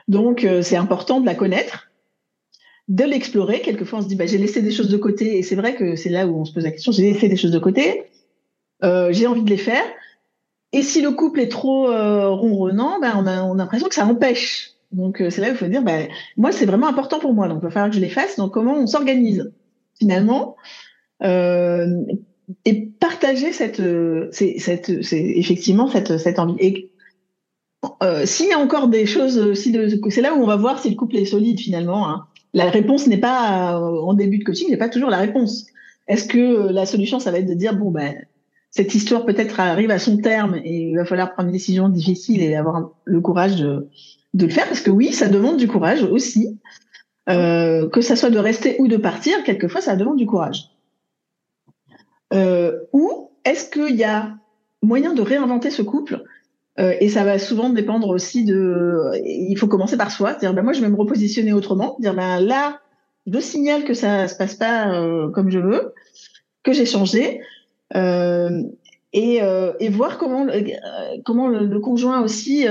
[0.09, 1.91] Donc, euh, c'est important de la connaître,
[2.89, 3.61] de l'explorer.
[3.61, 5.95] Quelquefois, on se dit, bah, j'ai laissé des choses de côté, et c'est vrai que
[5.95, 6.91] c'est là où on se pose la question.
[6.91, 8.07] J'ai laissé des choses de côté,
[8.83, 9.85] euh, j'ai envie de les faire.
[10.73, 13.95] Et si le couple est trop euh, ronronnant, ben on a, on a l'impression que
[13.95, 14.71] ça empêche.
[14.93, 17.49] Donc euh, c'est là où il faut dire, ben, moi c'est vraiment important pour moi,
[17.49, 18.37] donc il va falloir que je les fasse.
[18.37, 19.53] Donc comment on s'organise
[19.99, 20.57] finalement
[21.23, 22.03] euh,
[22.65, 23.83] et partager cette,
[24.33, 26.57] cette, c'est effectivement cette, cette envie.
[26.59, 26.91] Et
[28.03, 29.77] euh, s'il y a encore des choses, si
[30.11, 32.09] c'est là où on va voir si le couple est solide finalement.
[32.09, 32.27] Hein.
[32.53, 35.67] La réponse n'est pas en début de coaching, n'est pas toujours la réponse.
[36.09, 38.17] Est-ce que la solution, ça va être de dire bon ben
[38.71, 42.43] cette histoire peut-être arrive à son terme et il va falloir prendre une décision difficile
[42.43, 43.89] et avoir le courage de,
[44.35, 46.59] de le faire parce que oui, ça demande du courage aussi.
[47.29, 50.71] Euh, que ça soit de rester ou de partir, quelquefois ça demande du courage.
[52.33, 54.37] Euh, ou est-ce qu'il y a
[54.83, 56.25] moyen de réinventer ce couple
[56.79, 59.13] euh, Et ça va souvent dépendre aussi de.
[59.25, 62.41] Il faut commencer par soi, dire ben moi je vais me repositionner autrement, dire ben
[62.41, 62.81] là
[63.27, 64.91] je signale que ça se passe pas
[65.35, 65.93] comme je veux,
[66.65, 67.41] que j'ai changé.
[67.97, 68.63] Euh,
[69.13, 69.41] et,
[69.81, 70.47] et, voir comment
[71.25, 72.65] comment le, le conjoint aussi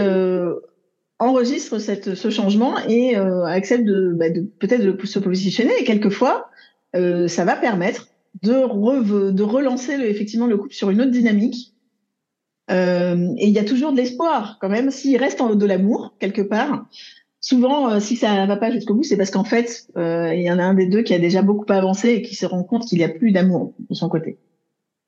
[1.19, 5.73] enregistre cette, ce changement et euh, accepte de, bah, de peut-être de se positionner.
[5.79, 6.49] Et quelquefois,
[6.95, 8.07] euh, ça va permettre
[8.41, 11.73] de, de relancer le, effectivement le couple sur une autre dynamique.
[12.71, 14.91] Euh, et il y a toujours de l'espoir quand même.
[14.91, 16.85] S'il reste en de l'amour quelque part,
[17.41, 20.51] souvent, euh, si ça va pas jusqu'au bout, c'est parce qu'en fait, euh, il y
[20.51, 22.85] en a un des deux qui a déjà beaucoup avancé et qui se rend compte
[22.85, 24.37] qu'il n'y a plus d'amour de son côté.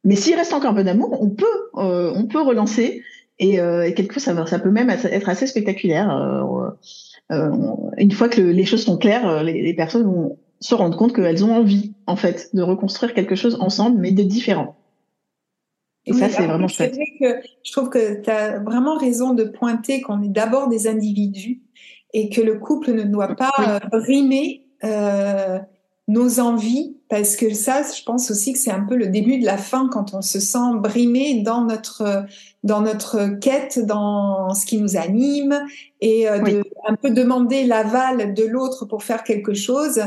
[0.03, 3.03] Mais s'il reste encore un peu d'amour, on peut, on peut relancer
[3.41, 6.15] et, euh, et quelquefois, ça, ça peut même être assez spectaculaire.
[6.15, 6.69] Euh,
[7.31, 7.51] euh,
[7.97, 11.43] une fois que les choses sont claires, les, les personnes vont se rendre compte qu'elles
[11.43, 14.75] ont envie, en fait, de reconstruire quelque chose ensemble, mais de différent.
[16.05, 16.95] Et ça, c'est vraiment chouette.
[17.19, 21.61] Que je trouve que tu as vraiment raison de pointer qu'on est d'abord des individus
[22.13, 25.57] et que le couple ne doit pas rimer euh,
[26.07, 29.45] nos envies, parce que ça, je pense aussi que c'est un peu le début de
[29.45, 32.25] la fin quand on se sent brimé dans notre
[32.63, 35.61] dans notre quête, dans ce qui nous anime,
[35.99, 40.01] et euh, de un peu demander l'aval de l'autre pour faire quelque chose.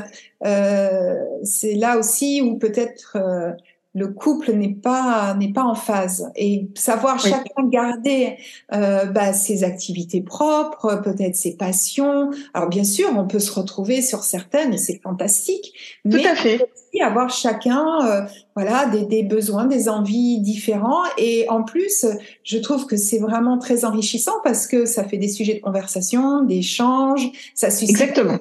[0.47, 3.53] Euh, c'est là aussi où peut-être euh,
[3.95, 8.37] le couple n'est pas n'est pas en phase et savoir chacun garder
[8.73, 12.31] euh, bah, ses activités propres, peut-être ses passions.
[12.55, 15.75] Alors bien sûr, on peut se retrouver sur certaines, c'est fantastique.
[16.09, 16.57] Tout à fait.
[16.57, 18.23] Aussi avoir chacun euh,
[18.57, 22.05] voilà des, des, besoins, des envies différents et en plus,
[22.43, 26.43] je trouve que c'est vraiment très enrichissant parce que ça fait des sujets de conversation,
[26.43, 28.39] d'échange, ça suscite Exactement.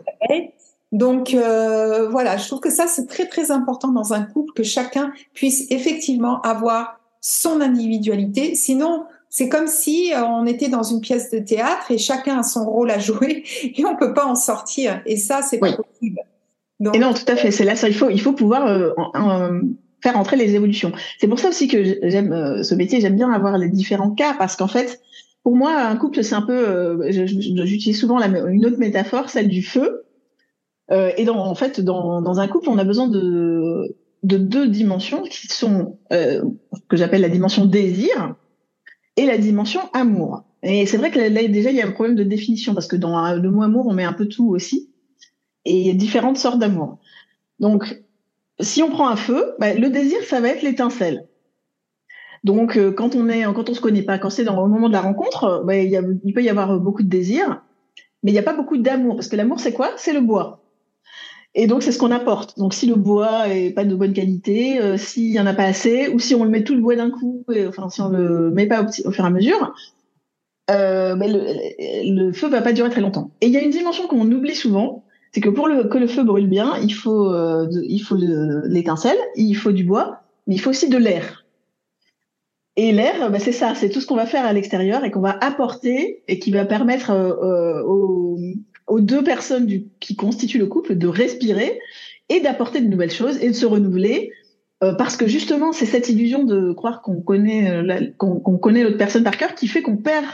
[0.94, 4.62] Donc euh, voilà, je trouve que ça c'est très très important dans un couple que
[4.62, 8.54] chacun puisse effectivement avoir son individualité.
[8.54, 12.44] Sinon, c'est comme si euh, on était dans une pièce de théâtre et chacun a
[12.44, 15.02] son rôle à jouer et on peut pas en sortir.
[15.08, 16.20] Et ça, c'est pas possible.
[16.94, 17.50] et non, tout à fait.
[17.50, 18.92] C'est là, ça, il faut, il faut pouvoir euh,
[20.04, 20.92] faire entrer les évolutions.
[21.18, 23.02] C'est pour ça aussi que j'aime ce métier.
[23.02, 25.02] J'aime bien avoir les différents cas parce qu'en fait,
[25.42, 27.02] pour moi, un couple, c'est un peu.
[27.10, 30.03] J'utilise souvent la, une autre métaphore, celle du feu.
[30.92, 34.68] Euh, et dans, en fait, dans, dans, un couple, on a besoin de, de deux
[34.68, 36.44] dimensions qui sont euh,
[36.90, 38.36] que j'appelle la dimension désir
[39.16, 40.44] et la dimension amour.
[40.62, 42.96] Et c'est vrai que là, déjà, il y a un problème de définition parce que
[42.96, 44.90] dans le mot amour, on met un peu tout aussi.
[45.66, 47.00] Et il y a différentes sortes d'amour.
[47.60, 48.02] Donc,
[48.60, 51.28] si on prend un feu, bah, le désir, ça va être l'étincelle.
[52.44, 54.90] Donc, euh, quand on est, quand on se connaît pas, quand c'est dans au moment
[54.90, 57.64] de la rencontre, bah, il, y a, il peut y avoir beaucoup de désir,
[58.22, 59.92] mais il n'y a pas beaucoup d'amour parce que l'amour, c'est quoi?
[59.98, 60.63] C'est le bois.
[61.56, 62.58] Et donc, c'est ce qu'on apporte.
[62.58, 65.66] Donc, si le bois est pas de bonne qualité, euh, s'il y en a pas
[65.66, 68.50] assez, ou si on le met tout le bois d'un coup, enfin, si on le
[68.50, 69.74] met pas au, fur et à mesure,
[70.72, 73.32] euh, mais le, le, feu va pas durer très longtemps.
[73.42, 76.24] Et il y a une dimension qu'on oublie souvent, c'est que pour que le feu
[76.24, 80.72] brûle bien, il faut, euh, il faut l'étincelle, il faut du bois, mais il faut
[80.72, 81.46] aussi de l'air.
[82.76, 85.22] Et l'air, bah, c'est ça, c'est tout ce qu'on va faire à l'extérieur et qu'on
[85.22, 87.12] va apporter et qui va permettre
[87.86, 88.40] aux
[88.94, 89.68] aux deux personnes
[90.00, 91.80] qui constituent le couple de respirer
[92.30, 94.32] et d'apporter de nouvelles choses et de se renouveler.
[94.84, 99.00] Euh, parce que justement, c'est cette illusion de croire qu'on connaît euh, qu'on connaît l'autre
[99.00, 100.26] personne par cœur qui fait qu'on perd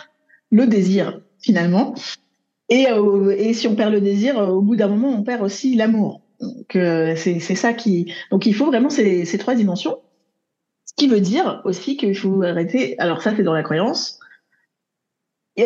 [0.52, 1.96] le désir finalement.
[2.68, 5.76] Et, euh, et si on perd le désir, au bout d'un moment, on perd aussi
[5.76, 6.22] l'amour.
[6.42, 6.78] Donc
[7.16, 8.14] c'est ça qui.
[8.30, 10.00] Donc il faut vraiment ces, ces trois dimensions.
[10.86, 13.00] Ce qui veut dire aussi qu'il faut arrêter.
[13.00, 14.20] Alors ça, c'est dans la croyance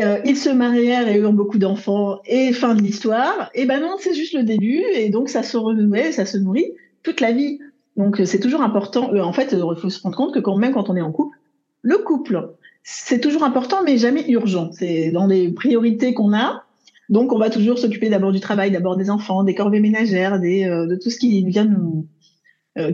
[0.01, 3.49] euh, ils se marièrent et eurent beaucoup d'enfants et fin de l'histoire.
[3.53, 6.71] Et ben non, c'est juste le début et donc ça se renouvelle, ça se nourrit
[7.03, 7.59] toute la vie.
[7.97, 9.13] Donc c'est toujours important.
[9.13, 11.11] Euh, en fait, il faut se rendre compte que quand même quand on est en
[11.11, 11.37] couple,
[11.81, 14.71] le couple, c'est toujours important mais jamais urgent.
[14.71, 16.63] C'est dans les priorités qu'on a.
[17.09, 20.63] Donc on va toujours s'occuper d'abord du travail, d'abord des enfants, des corvées ménagères, des,
[20.63, 22.07] euh, de tout ce qui vient nous,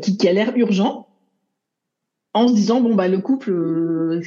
[0.01, 1.07] qui, qui a l'air urgent
[2.33, 3.49] en se disant bon bah le couple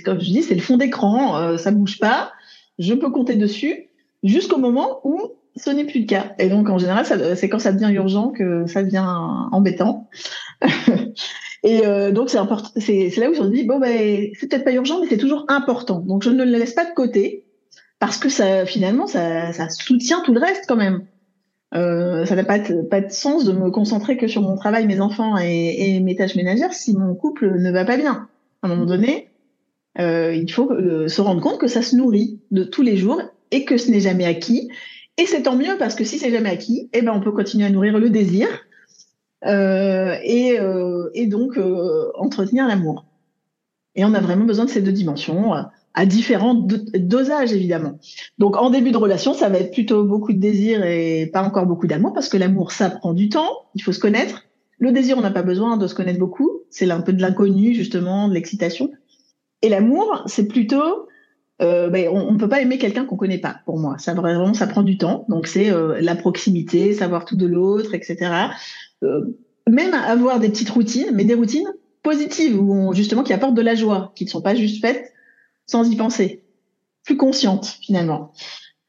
[0.04, 2.32] comme je dis c'est le fond d'écran ça bouge pas
[2.78, 3.88] je peux compter dessus
[4.22, 5.20] jusqu'au moment où
[5.56, 6.32] ce n'est plus le cas.
[6.38, 7.04] Et donc, en général,
[7.36, 9.04] c'est quand ça devient urgent que ça devient
[9.52, 10.08] embêtant.
[11.62, 15.00] et euh, donc, c'est là où on se dit bon, ben, c'est peut-être pas urgent,
[15.00, 16.00] mais c'est toujours important.
[16.00, 17.44] Donc, je ne le laisse pas de côté
[17.98, 21.04] parce que ça, finalement, ça, ça soutient tout le reste quand même.
[21.74, 25.00] Euh, ça n'a pas, pas de sens de me concentrer que sur mon travail, mes
[25.00, 28.28] enfants et, et mes tâches ménagères si mon couple ne va pas bien.
[28.62, 29.28] À un moment donné,
[29.98, 33.20] euh, il faut euh, se rendre compte que ça se nourrit de tous les jours
[33.50, 34.68] et que ce n'est jamais acquis.
[35.18, 37.66] Et c'est tant mieux parce que si c'est jamais acquis, eh ben on peut continuer
[37.66, 38.48] à nourrir le désir
[39.44, 43.04] euh, et, euh, et, donc euh, entretenir l'amour.
[43.94, 45.52] Et on a vraiment besoin de ces deux dimensions
[45.94, 47.98] à différents dosages évidemment.
[48.38, 51.66] Donc en début de relation, ça va être plutôt beaucoup de désir et pas encore
[51.66, 54.44] beaucoup d'amour parce que l'amour ça prend du temps, il faut se connaître.
[54.78, 57.74] Le désir, on n'a pas besoin de se connaître beaucoup, c'est un peu de l'inconnu
[57.74, 58.90] justement, de l'excitation.
[59.62, 61.08] Et l'amour, c'est plutôt,
[61.62, 63.60] euh, ben, on ne peut pas aimer quelqu'un qu'on connaît pas.
[63.64, 65.24] Pour moi, ça vraiment, ça prend du temps.
[65.28, 68.32] Donc c'est euh, la proximité, savoir tout de l'autre, etc.
[69.04, 69.36] Euh,
[69.68, 71.72] même avoir des petites routines, mais des routines
[72.02, 75.12] positives ou justement qui apportent de la joie, qui ne sont pas juste faites
[75.66, 76.42] sans y penser,
[77.04, 78.32] plus conscientes finalement.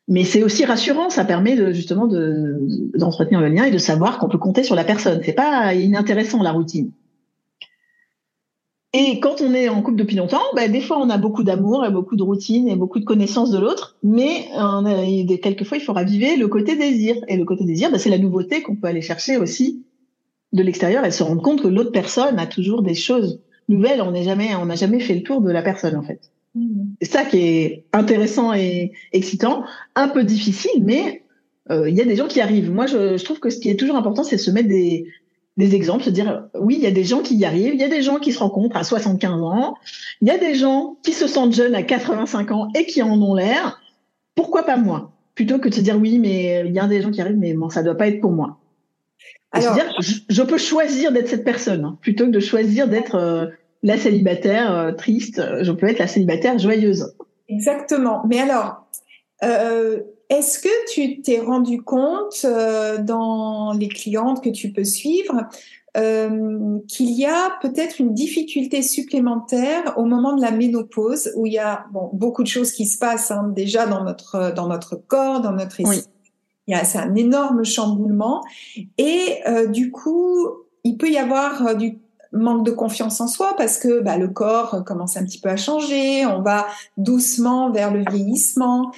[0.07, 4.27] Mais c'est aussi rassurant, ça permet de, justement d'entretenir le lien et de savoir qu'on
[4.27, 5.21] peut compter sur la personne.
[5.23, 6.91] C'est pas inintéressant la routine.
[8.95, 11.83] Et quand on est en couple depuis longtemps, bah, des fois on a beaucoup d'amour
[11.83, 15.03] et beaucoup de routine et beaucoup de connaissances de l'autre, mais on a,
[15.37, 17.15] quelquefois il faut raviver le côté désir.
[17.27, 19.83] Et le côté désir, bah, c'est la nouveauté qu'on peut aller chercher aussi
[20.53, 23.99] de l'extérieur et se rendre compte que l'autre personne a toujours des choses nouvelles.
[24.03, 26.31] On n'est jamais, on n'a jamais fait le tour de la personne en fait.
[26.53, 26.83] Mmh.
[27.01, 29.63] C'est ça qui est intéressant et excitant,
[29.95, 31.23] un peu difficile, mais
[31.71, 32.71] euh, il y a des gens qui arrivent.
[32.71, 35.07] Moi, je, je trouve que ce qui est toujours important, c'est de se mettre des,
[35.57, 37.83] des exemples, se dire oui, il y a des gens qui y arrivent, il y
[37.83, 39.75] a des gens qui se rencontrent à 75 ans,
[40.21, 43.21] il y a des gens qui se sentent jeunes à 85 ans et qui en
[43.21, 43.81] ont l'air.
[44.35, 45.11] Pourquoi pas moi?
[45.35, 47.53] Plutôt que de se dire oui, mais il y a des gens qui arrivent, mais
[47.53, 48.57] bon, ça doit pas être pour moi.
[49.51, 53.45] Alors, dire, je, peux choisir d'être cette personne hein, plutôt que de choisir d'être euh,
[53.83, 55.41] la célibataire euh, triste.
[55.61, 57.13] Je peux être la célibataire joyeuse.
[57.47, 58.23] Exactement.
[58.27, 58.87] Mais alors,
[59.43, 60.01] euh,
[60.33, 65.47] est-ce que tu t'es rendu compte dans les clientes que tu peux suivre
[65.95, 71.59] qu'il y a peut-être une difficulté supplémentaire au moment de la ménopause où il y
[71.59, 75.41] a bon, beaucoup de choses qui se passent hein, déjà dans notre dans notre corps,
[75.41, 76.03] dans notre esprit.
[76.67, 78.43] Il y a c'est un énorme chamboulement
[78.97, 80.47] et euh, du coup
[80.83, 81.99] il peut y avoir euh, du
[82.31, 85.57] manque de confiance en soi parce que bah, le corps commence un petit peu à
[85.57, 86.67] changer, on va
[86.97, 88.91] doucement vers le vieillissement.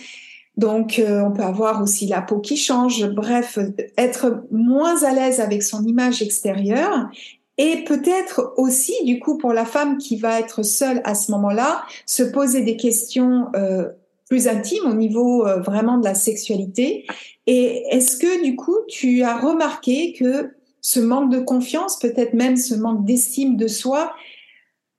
[0.58, 3.08] Donc, euh, on peut avoir aussi la peau qui change.
[3.10, 3.60] Bref,
[3.98, 7.10] être moins à l'aise avec son image extérieure.
[7.58, 11.84] Et peut-être aussi, du coup, pour la femme qui va être seule à ce moment-là,
[12.06, 13.90] se poser des questions euh,
[14.30, 17.06] plus intimes au niveau euh, vraiment de la sexualité.
[17.48, 20.52] Et est-ce que, du coup, tu as remarqué que
[20.82, 24.14] ce manque de confiance, peut-être même ce manque d'estime de soi,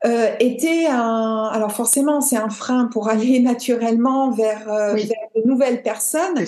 [0.06, 1.50] euh, était un.
[1.52, 6.44] Alors forcément, c'est un frein pour aller naturellement vers, euh, de nouvelles personnes.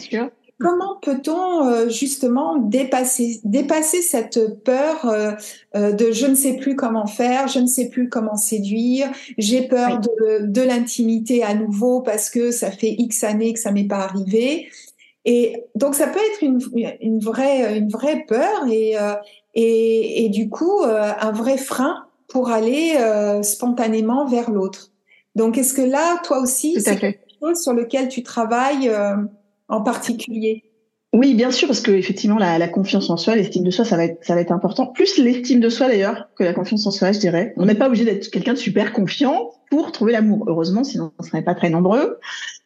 [0.60, 5.06] Comment peut-on euh, justement dépasser, dépasser cette peur
[5.76, 10.00] de je ne sais plus comment faire, je ne sais plus comment séduire, j'ai peur
[10.00, 14.00] de, de l'intimité à nouveau parce que ça fait X années que ça m'est pas
[14.00, 14.68] arrivé.
[15.24, 16.58] Et donc ça peut être une,
[17.02, 18.96] une vraie, une vraie peur et,
[19.54, 24.90] et, et du coup un vrai frein pour aller euh, spontanément vers l'autre.
[25.34, 29.16] Donc, est-ce que là, toi aussi, c'est quelque chose sur lequel tu travailles euh,
[29.68, 30.64] en particulier?
[31.14, 33.96] Oui, bien sûr, parce que effectivement, la, la confiance en soi, l'estime de soi, ça
[33.96, 34.86] va être, ça va être important.
[34.86, 37.54] Plus l'estime de soi d'ailleurs que la confiance en soi, je dirais.
[37.56, 40.44] On n'est pas obligé d'être quelqu'un de super confiant pour trouver l'amour.
[40.48, 42.18] Heureusement, sinon on serait pas très nombreux.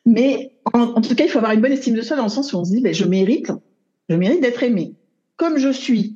[0.04, 2.52] Mais en, tout cas, il faut avoir une bonne estime de soi dans le sens
[2.52, 3.52] où on se dit, ben, je mérite,
[4.08, 4.96] je mérite d'être aimé
[5.42, 6.14] comme je suis,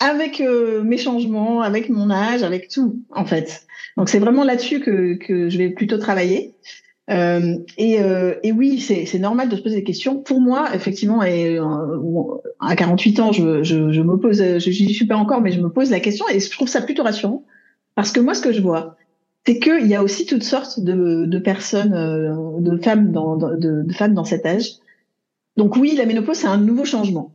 [0.00, 3.66] avec euh, mes changements, avec mon âge, avec tout, en fait.
[3.96, 6.54] Donc c'est vraiment là-dessus que, que je vais plutôt travailler.
[7.10, 10.20] Euh, et, euh, et, oui, c'est normal de se poser des questions.
[10.20, 12.22] Pour moi, effectivement, et, euh,
[12.60, 15.60] à 48 ans, je, je, je me pose, je n'y suis pas encore, mais je
[15.60, 17.44] me pose la question et je trouve ça plutôt rassurant.
[17.94, 18.96] Parce que moi, ce que je vois,
[19.46, 23.56] c'est qu'il y a aussi toutes sortes de, de personnes, euh, de femmes dans, de,
[23.82, 24.72] de femmes dans cet âge.
[25.56, 27.32] Donc oui, la ménopause, c'est un nouveau changement.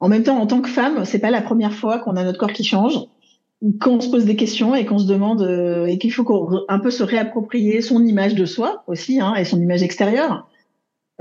[0.00, 2.38] En même temps, en tant que femme, c'est pas la première fois qu'on a notre
[2.38, 2.98] corps qui change,
[3.80, 6.78] qu'on se pose des questions et qu'on se demande euh, et qu'il faut qu'on un
[6.78, 10.48] peu se réapproprier son image de soi aussi hein, et son image extérieure.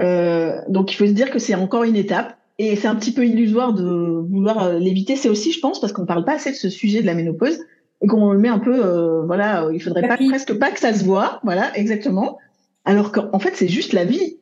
[0.01, 3.13] Euh, donc il faut se dire que c'est encore une étape et c'est un petit
[3.13, 5.15] peu illusoire de vouloir euh, l'éviter.
[5.15, 7.59] C'est aussi, je pense, parce qu'on parle pas assez de ce sujet de la ménopause
[8.01, 10.93] et qu'on le met un peu, euh, voilà, il faudrait pas presque pas que ça
[10.93, 12.38] se voit, voilà, exactement.
[12.86, 14.38] Alors qu'en fait c'est juste la vie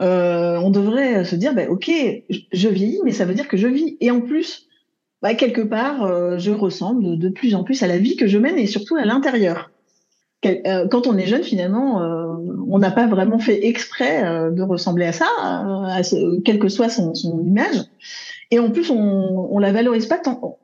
[0.00, 1.90] euh, on devrait se dire, bah, ok,
[2.52, 3.96] je vieillis, mais ça veut dire que je vis.
[4.00, 4.68] Et en plus,
[5.22, 8.38] bah, quelque part, euh, je ressemble de plus en plus à la vie que je
[8.38, 9.70] mène et surtout à l'intérieur.
[10.46, 12.36] Euh, quand on est jeune, finalement, euh,
[12.68, 14.22] on n'a pas vraiment fait exprès
[14.52, 16.02] de ressembler à ça, à
[16.44, 17.12] quelle que soit son,
[17.44, 17.82] image.
[18.52, 20.58] Et en plus, on, on la valorise pas tant.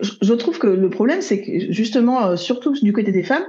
[0.00, 3.44] Je trouve que le problème, c'est que justement, surtout du côté des femmes,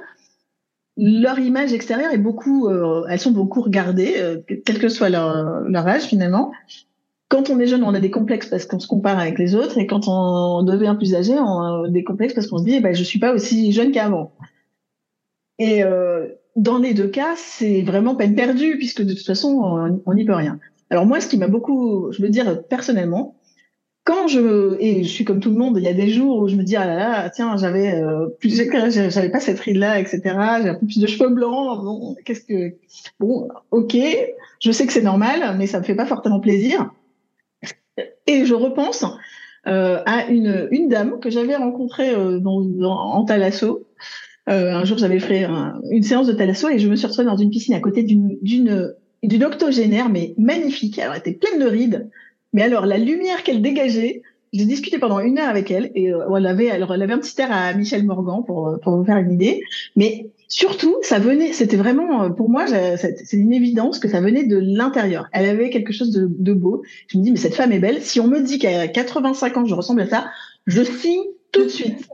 [0.98, 5.62] leur image extérieure est beaucoup, euh, elles sont beaucoup regardées, euh, quel que soit leur,
[5.62, 6.52] leur âge finalement.
[7.30, 9.80] Quand on est jeune, on a des complexes parce qu'on se compare avec les autres,
[9.80, 12.80] et quand on devient plus âgé, on a des complexes parce qu'on se dit, eh
[12.80, 14.34] ben, je suis pas aussi jeune qu'avant.
[15.58, 20.14] Et euh, dans les deux cas, c'est vraiment peine perdue puisque de toute façon, on
[20.14, 20.60] n'y peut rien.
[20.92, 23.36] Alors moi, ce qui m'a beaucoup, je veux dire personnellement,
[24.04, 26.48] quand je et je suis comme tout le monde, il y a des jours où
[26.48, 30.00] je me dis ah là là tiens j'avais euh, plus j'avais pas cette ride là
[30.00, 30.22] etc
[30.62, 32.76] j'ai un peu plus de cheveux blancs bon qu'est-ce que
[33.20, 33.96] bon ok
[34.60, 36.92] je sais que c'est normal mais ça me fait pas fortement plaisir.
[38.28, 39.06] Et je repense
[39.68, 43.88] euh, à une une dame que j'avais rencontrée euh, dans, en thalasso
[44.50, 45.48] euh, un jour j'avais fait
[45.92, 48.38] une séance de thalasso et je me suis retrouvée dans une piscine à côté d'une
[48.42, 51.00] d'une d'une octogénaire mais magnifique.
[51.00, 52.10] Alors elle était pleine de rides
[52.54, 54.22] mais alors, la lumière qu'elle dégageait,
[54.54, 57.42] j'ai discuté pendant une heure avec elle et euh, elle avait, elle, avait un petit
[57.42, 59.64] air à Michel Morgan pour, euh, vous faire une idée.
[59.96, 64.44] Mais surtout, ça venait, c'était vraiment, euh, pour moi, c'est une évidence que ça venait
[64.44, 65.28] de l'intérieur.
[65.32, 66.84] Elle avait quelque chose de, beau.
[67.08, 68.04] Je me dis, mais cette femme est belle.
[68.04, 70.28] Si on me dit qu'à 85 ans, je ressemble à ça,
[70.68, 72.08] je signe tout de suite.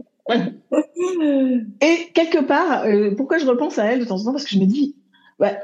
[1.82, 2.86] Et quelque part,
[3.18, 4.32] pourquoi je repense à elle de temps en temps?
[4.32, 4.96] Parce que je me dis,
[5.40, 5.60] ouais,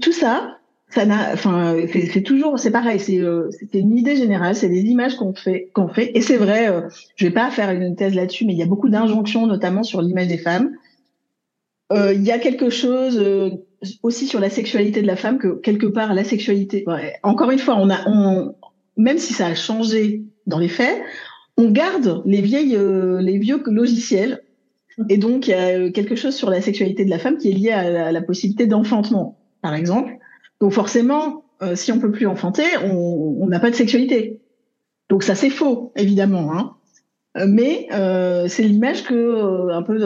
[0.00, 0.58] tout ça,
[0.90, 5.16] ça n'a, enfin, c'est toujours, c'est pareil, c'est euh, une idée générale, c'est des images
[5.16, 6.68] qu'on fait, qu'on fait, et c'est vrai.
[6.68, 6.82] Euh,
[7.16, 10.00] je vais pas faire une thèse là-dessus, mais il y a beaucoup d'injonctions, notamment sur
[10.00, 10.70] l'image des femmes.
[11.92, 13.50] Euh, il y a quelque chose euh,
[14.02, 16.84] aussi sur la sexualité de la femme que quelque part la sexualité.
[16.86, 18.54] Ouais, encore une fois, on a, on,
[18.96, 21.00] même si ça a changé dans les faits,
[21.56, 24.42] on garde les vieilles, euh, les vieux logiciels.
[25.08, 27.54] Et donc, il y a quelque chose sur la sexualité de la femme qui est
[27.54, 30.17] lié à la, possibilité d'enfantement, par exemple.
[30.60, 31.44] Donc, forcément,
[31.74, 34.40] si on peut plus enfanter, on n'a pas de sexualité.
[35.08, 36.52] Donc, ça, c'est faux, évidemment.
[36.52, 36.74] Hein.
[37.46, 37.88] Mais
[38.48, 39.98] c'est l'image que un peu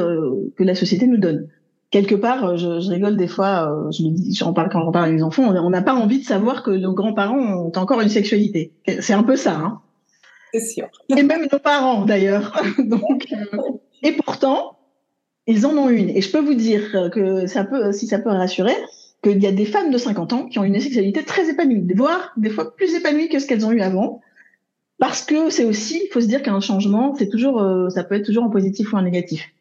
[0.56, 1.48] que la société nous donne
[1.92, 4.84] quelque part, euh, je, je, rigole des fois, euh, je me dis, j'en parle quand
[4.84, 7.72] on parle avec les enfants, on n'a pas envie de savoir que nos grands-parents ont
[7.76, 8.72] encore une sexualité.
[9.00, 9.54] C'est un peu ça.
[9.54, 9.80] Hein.
[10.52, 10.88] C'est sûr.
[11.16, 12.60] Et même nos parents, d'ailleurs.
[12.78, 13.58] Donc, euh,
[14.02, 14.78] et pourtant,
[15.46, 16.10] ils en ont une.
[16.10, 18.74] Et je peux vous dire que ça peut, si ça peut rassurer,
[19.22, 22.32] qu'il y a des femmes de 50 ans qui ont une sexualité très épanouie, voire
[22.36, 24.20] des fois plus épanouie que ce qu'elles ont eu avant.
[24.98, 28.26] Parce que c'est aussi, il faut se dire qu'un changement, c'est toujours, ça peut être
[28.26, 29.52] toujours en positif ou en négatif.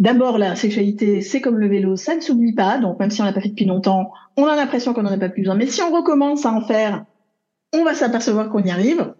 [0.00, 2.78] D'abord, la sexualité, c'est comme le vélo, ça ne s'oublie pas.
[2.78, 5.18] Donc, même si on l'a pas fait depuis longtemps, on a l'impression qu'on n'en a
[5.18, 5.56] pas plus besoin.
[5.56, 7.04] Mais si on recommence à en faire,
[7.74, 9.12] on va s'apercevoir qu'on y arrive.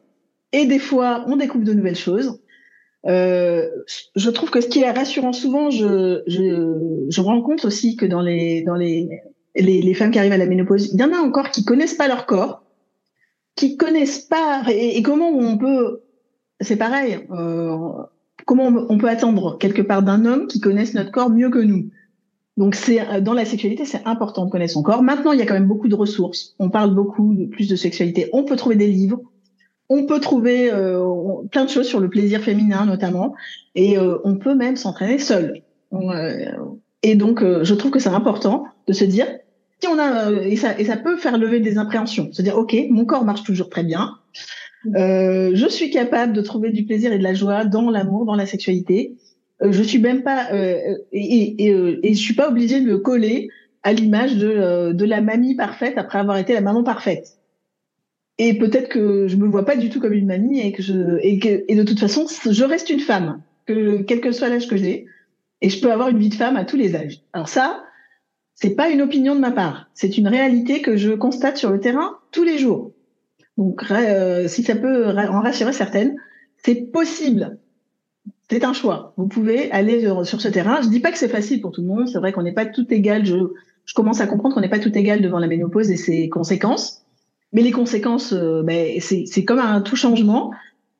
[0.52, 2.40] Et des fois, on découvre de nouvelles choses.
[3.06, 3.68] Euh,
[4.16, 8.22] je trouve que ce qui est rassurant souvent, je, je, je rencontre aussi que dans
[8.22, 9.08] les dans les,
[9.54, 12.08] les, femmes qui arrivent à la ménopause, il y en a encore qui connaissent pas
[12.08, 12.62] leur corps,
[13.56, 16.02] qui connaissent pas et, comment on peut.
[16.60, 17.18] C'est pareil.
[17.30, 17.76] Euh,
[18.46, 21.90] comment on peut attendre quelque part d'un homme qui connaisse notre corps mieux que nous
[22.56, 25.02] donc c'est euh, dans la sexualité, c'est important de connaître son corps.
[25.02, 26.54] Maintenant, il y a quand même beaucoup de ressources.
[26.58, 28.28] On parle beaucoup de, plus de sexualité.
[28.34, 29.20] On peut trouver des livres,
[29.88, 31.00] on peut trouver euh,
[31.50, 33.34] plein de choses sur le plaisir féminin notamment,
[33.74, 35.62] et on peut même s'entraîner seul.
[37.02, 39.26] Et donc, je trouve que c'est important de se dire
[39.80, 42.76] si on a et ça et ça peut faire lever des impréhensions, se dire ok,
[42.90, 44.18] mon corps marche toujours très bien,
[44.96, 48.34] euh, je suis capable de trouver du plaisir et de la joie dans l'amour, dans
[48.34, 49.16] la sexualité.
[49.62, 52.86] Euh, je suis même pas euh, et, et, euh, et, je suis pas obligée de
[52.86, 53.50] me coller
[53.82, 57.38] à l'image de, euh, de la mamie parfaite après avoir été la maman parfaite.
[58.38, 61.18] Et peut-être que je me vois pas du tout comme une mamie et que je
[61.20, 64.66] et, que, et de toute façon je reste une femme, que quel que soit l'âge
[64.66, 65.04] que j'ai,
[65.62, 67.22] et je peux avoir une vie de femme à tous les âges.
[67.32, 67.84] Alors ça,
[68.54, 71.80] c'est pas une opinion de ma part, c'est une réalité que je constate sur le
[71.80, 72.92] terrain tous les jours.
[73.60, 76.16] Donc, euh, si ça peut en rassurer certaines,
[76.56, 77.58] c'est possible.
[78.48, 79.12] C'est un choix.
[79.18, 80.80] Vous pouvez aller sur ce terrain.
[80.82, 82.08] Je dis pas que c'est facile pour tout le monde.
[82.08, 83.26] C'est vrai qu'on n'est pas tout égal.
[83.26, 83.36] Je,
[83.94, 87.04] commence à comprendre qu'on n'est pas tout égal devant la ménopause et ses conséquences.
[87.52, 90.52] Mais les conséquences, euh, ben, c'est comme un tout changement.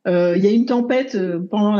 [0.06, 1.16] Euh, il y a une tempête
[1.50, 1.76] pendant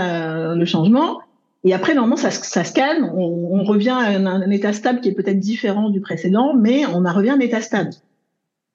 [0.55, 1.20] le changement.
[1.65, 3.13] Et après, normalement, ça, ça se calme.
[3.15, 6.87] On, on revient à un, un, état stable qui est peut-être différent du précédent, mais
[6.87, 7.91] on a revient à un état stable.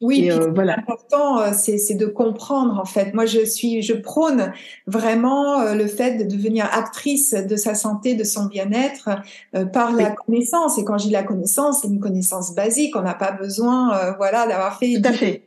[0.01, 0.75] Oui, euh, voilà.
[0.75, 3.13] L'important, euh, c'est de comprendre en fait.
[3.13, 4.51] Moi, je suis, je prône
[4.87, 9.09] vraiment euh, le fait de devenir actrice de sa santé, de son bien-être
[9.71, 10.77] par la connaissance.
[10.77, 12.95] Et quand je dis la connaissance, c'est une connaissance basique.
[12.95, 15.43] On n'a pas besoin, voilà, d'avoir fait Tout à fait.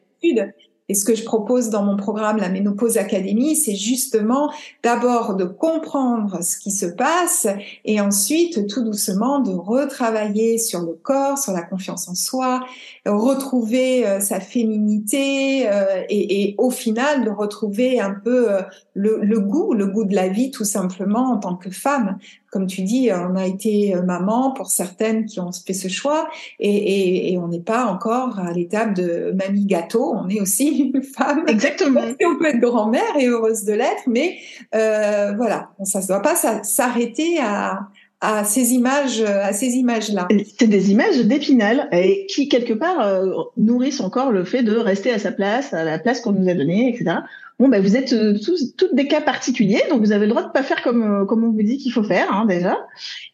[0.88, 4.50] Et ce que je propose dans mon programme, la Ménopause Académie, c'est justement
[4.82, 7.46] d'abord de comprendre ce qui se passe
[7.84, 12.60] et ensuite tout doucement de retravailler sur le corps, sur la confiance en soi,
[13.04, 18.62] retrouver euh, sa féminité euh, et, et, au final de retrouver un peu euh,
[18.94, 22.18] le, le, goût, le goût de la vie tout simplement en tant que femme.
[22.50, 26.28] Comme tu dis, on a été maman pour certaines qui ont fait ce choix
[26.58, 30.92] et, et, et on n'est pas encore à l'étape de mamie gâteau, on est aussi
[30.94, 31.44] une femme.
[31.46, 32.00] Exactement.
[32.00, 34.38] on peut être grand-mère et heureuse de l'être, mais
[34.74, 37.88] euh, voilà, ça ne doit pas s'arrêter à,
[38.20, 40.28] à ces images, à ces images-là.
[40.58, 45.12] C'est des images d'épinal et qui quelque part euh, nourrissent encore le fait de rester
[45.12, 47.18] à sa place, à la place qu'on nous a donnée, etc.
[47.58, 50.44] Bon, ben vous êtes euh, tous toutes des cas particuliers, donc vous avez le droit
[50.44, 52.78] de pas faire comme euh, comme on vous dit qu'il faut faire hein, déjà.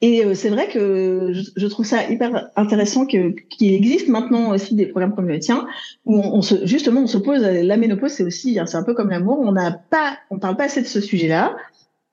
[0.01, 4.75] Et c'est vrai que je, je, trouve ça hyper intéressant que qu'il existe maintenant aussi
[4.75, 5.67] des programmes comme le tien
[6.07, 8.95] où on, se justement on se pose la ménopause, c'est aussi hein, c'est un peu
[8.95, 11.55] comme l'amour, on n'a pas on parle pas assez de ce sujet-là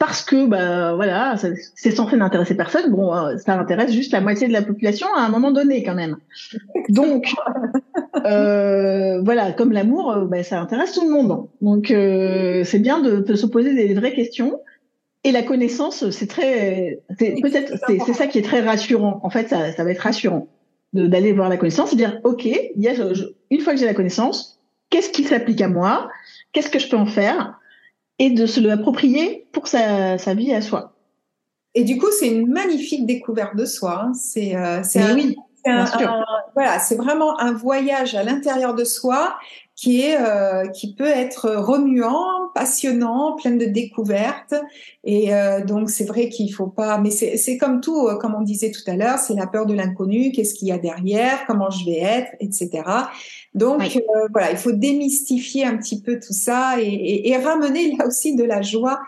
[0.01, 1.35] parce que bah voilà,
[1.75, 2.89] c'est censé n'intéresser personne.
[2.89, 5.93] Bon, euh, ça intéresse juste la moitié de la population à un moment donné quand
[5.93, 6.17] même.
[6.89, 7.35] Donc
[8.25, 11.47] euh, voilà, comme l'amour, euh, bah, ça intéresse tout le monde.
[11.61, 14.59] Donc euh, c'est bien de, de, se poser des vraies questions.
[15.23, 19.19] Et la connaissance, c'est très, peut-être, c'est ça qui est très rassurant.
[19.21, 20.47] En fait, ça, ça va être rassurant
[20.93, 22.93] d'aller voir la connaissance et dire, ok, il y a,
[23.51, 26.09] une fois que j'ai la connaissance, qu'est-ce qui s'applique à moi?
[26.53, 27.60] Qu'est-ce que je peux en faire?
[28.21, 30.93] Et de se l'approprier pour sa, sa, vie à soi.
[31.73, 33.99] Et du coup, c'est une magnifique découverte de soi.
[34.03, 34.13] Hein.
[34.13, 34.83] C'est euh,
[35.15, 35.35] oui.
[35.65, 39.35] Voilà, c'est vraiment un voyage à l'intérieur de soi
[39.81, 44.53] qui est euh, qui peut être remuant, passionnant, plein de découvertes.
[45.03, 46.99] Et euh, donc c'est vrai qu'il faut pas.
[46.99, 49.73] Mais c'est comme tout, euh, comme on disait tout à l'heure, c'est la peur de
[49.73, 50.31] l'inconnu.
[50.33, 52.83] Qu'est-ce qu'il y a derrière Comment je vais être, etc.
[53.55, 53.81] Donc
[54.31, 58.35] voilà, il faut démystifier un petit peu tout ça et, et, et ramener là aussi
[58.35, 59.01] de la joie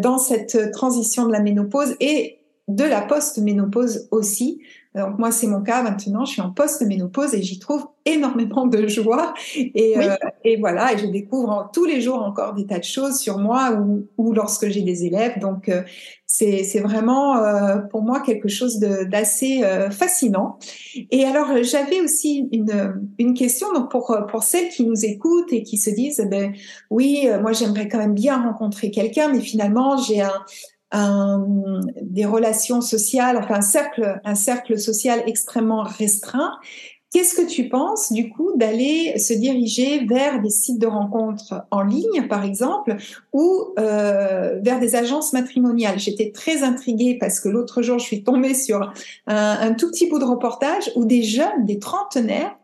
[0.00, 2.38] dans cette transition de la ménopause et
[2.68, 4.60] de la post-ménopause aussi,
[4.96, 6.24] donc moi, c'est mon cas maintenant.
[6.24, 9.34] Je suis en post-ménopause et j'y trouve énormément de joie.
[9.56, 13.18] Et, euh, et, voilà, et je découvre tous les jours encore des tas de choses
[13.18, 15.38] sur moi ou, ou lorsque j'ai des élèves.
[15.40, 15.82] Donc euh,
[16.24, 20.58] c'est vraiment euh, pour moi quelque chose d'assez fascinant.
[21.10, 25.62] Et alors j'avais aussi une, une question donc pour pour celles qui nous écoutent et
[25.62, 26.52] qui se disent eh ben
[26.90, 30.44] oui, moi j'aimerais quand même bien rencontrer quelqu'un, mais finalement j'ai un
[30.92, 36.52] un, des relations sociales, enfin un cercle, un cercle social extrêmement restreint.
[37.12, 41.82] Qu'est-ce que tu penses du coup d'aller se diriger vers des sites de rencontres en
[41.82, 42.96] ligne, par exemple,
[43.32, 45.98] ou euh, vers des agences matrimoniales?
[45.98, 48.92] J'étais très intriguée parce que l'autre jour, je suis tombée sur
[49.28, 52.56] un, un, tout petit bout de reportage où des jeunes, des trentenaires,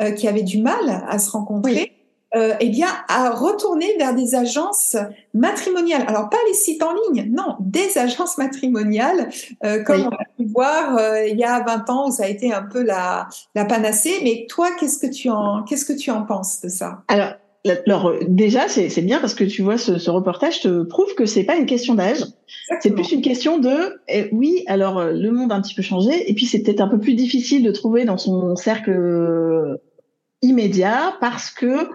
[0.00, 1.92] euh, qui avaient du mal à se rencontrer,
[2.36, 4.96] euh, eh bien, à retourner vers des agences
[5.34, 6.04] matrimoniales.
[6.06, 9.30] Alors, pas les sites en ligne, non, des agences matrimoniales,
[9.64, 12.28] euh, comme on a pu voir euh, il y a 20 ans où ça a
[12.28, 14.20] été un peu la, la panacée.
[14.22, 17.02] Mais toi, qu'est-ce que tu en, qu'est-ce que tu en penses de ça?
[17.08, 17.32] Alors,
[17.86, 21.44] alors déjà, c'est bien parce que tu vois, ce, ce, reportage te prouve que c'est
[21.44, 22.24] pas une question d'âge.
[22.80, 26.30] C'est plus une question de, eh, oui, alors le monde a un petit peu changé,
[26.30, 29.78] et puis c'est peut-être un peu plus difficile de trouver dans son cercle
[30.42, 31.88] immédiat parce que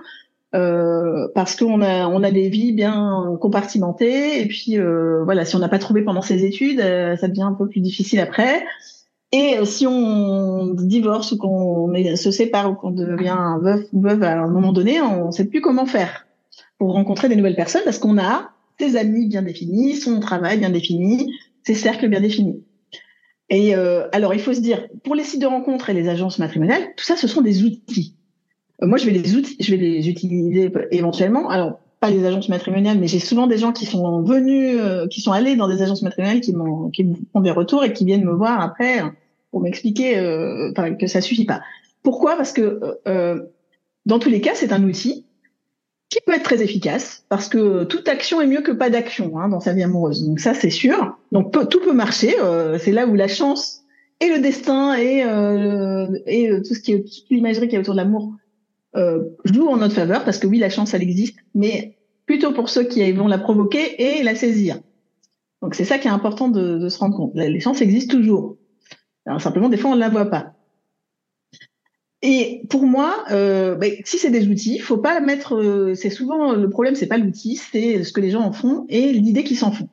[0.56, 5.56] euh, parce qu'on a on a des vies bien compartimentées et puis euh, voilà si
[5.56, 8.64] on n'a pas trouvé pendant ses études euh, ça devient un peu plus difficile après.
[9.32, 14.40] Et si on divorce ou qu'on se sépare ou qu'on devient veuf ou veuve à
[14.40, 16.26] un moment donné on ne sait plus comment faire
[16.78, 20.70] pour rencontrer des nouvelles personnes parce qu'on a ses amis bien définis son travail bien
[20.70, 21.34] défini
[21.64, 22.64] ses cercles bien définis.
[23.50, 26.94] Et alors il faut se dire pour les sites de rencontres et les agences matrimoniales
[26.96, 28.16] tout ça ce sont des outils.
[28.16, 28.25] euh,
[28.82, 31.50] moi, je vais les outils, je vais les utiliser éventuellement.
[31.50, 35.22] Alors, pas les agences matrimoniales, mais j'ai souvent des gens qui sont venus, euh, qui
[35.22, 38.26] sont allés dans des agences matrimoniales, qui m'ont, qui font des retours et qui viennent
[38.26, 39.02] me voir après
[39.52, 41.62] pour m'expliquer euh, que ça suffit pas.
[42.04, 42.36] Pourquoi?
[42.36, 43.42] Parce que euh,
[44.06, 45.26] dans tous les cas, c'est un outil
[46.10, 49.50] qui peut être très efficace parce que toute action est mieux que pas d'action hein,
[49.50, 50.26] dans sa vie amoureuse.
[50.26, 51.18] Donc ça, c'est sûr.
[51.32, 52.36] Donc tout peut marcher.
[52.80, 53.84] c'est là où la chance
[54.20, 55.26] et le destin et,
[56.28, 58.45] et tout ce qui est l'imagerie qui est autour de l'amour euh,
[59.44, 62.84] joue en notre faveur parce que oui, la chance, elle existe, mais plutôt pour ceux
[62.84, 64.80] qui vont la provoquer et la saisir.
[65.62, 67.32] Donc c'est ça qui est important de, se rendre compte.
[67.36, 68.58] Les chances existent toujours.
[69.26, 70.54] Alors, simplement, des fois, on ne la voit pas.
[72.22, 75.56] Et pour moi, euh, bah, si c'est des outils, faut pas mettre.
[75.56, 78.86] Euh, c'est souvent le problème, c'est pas l'outil, c'est ce que les gens en font
[78.90, 79.90] et l'idée qu'ils s'en font.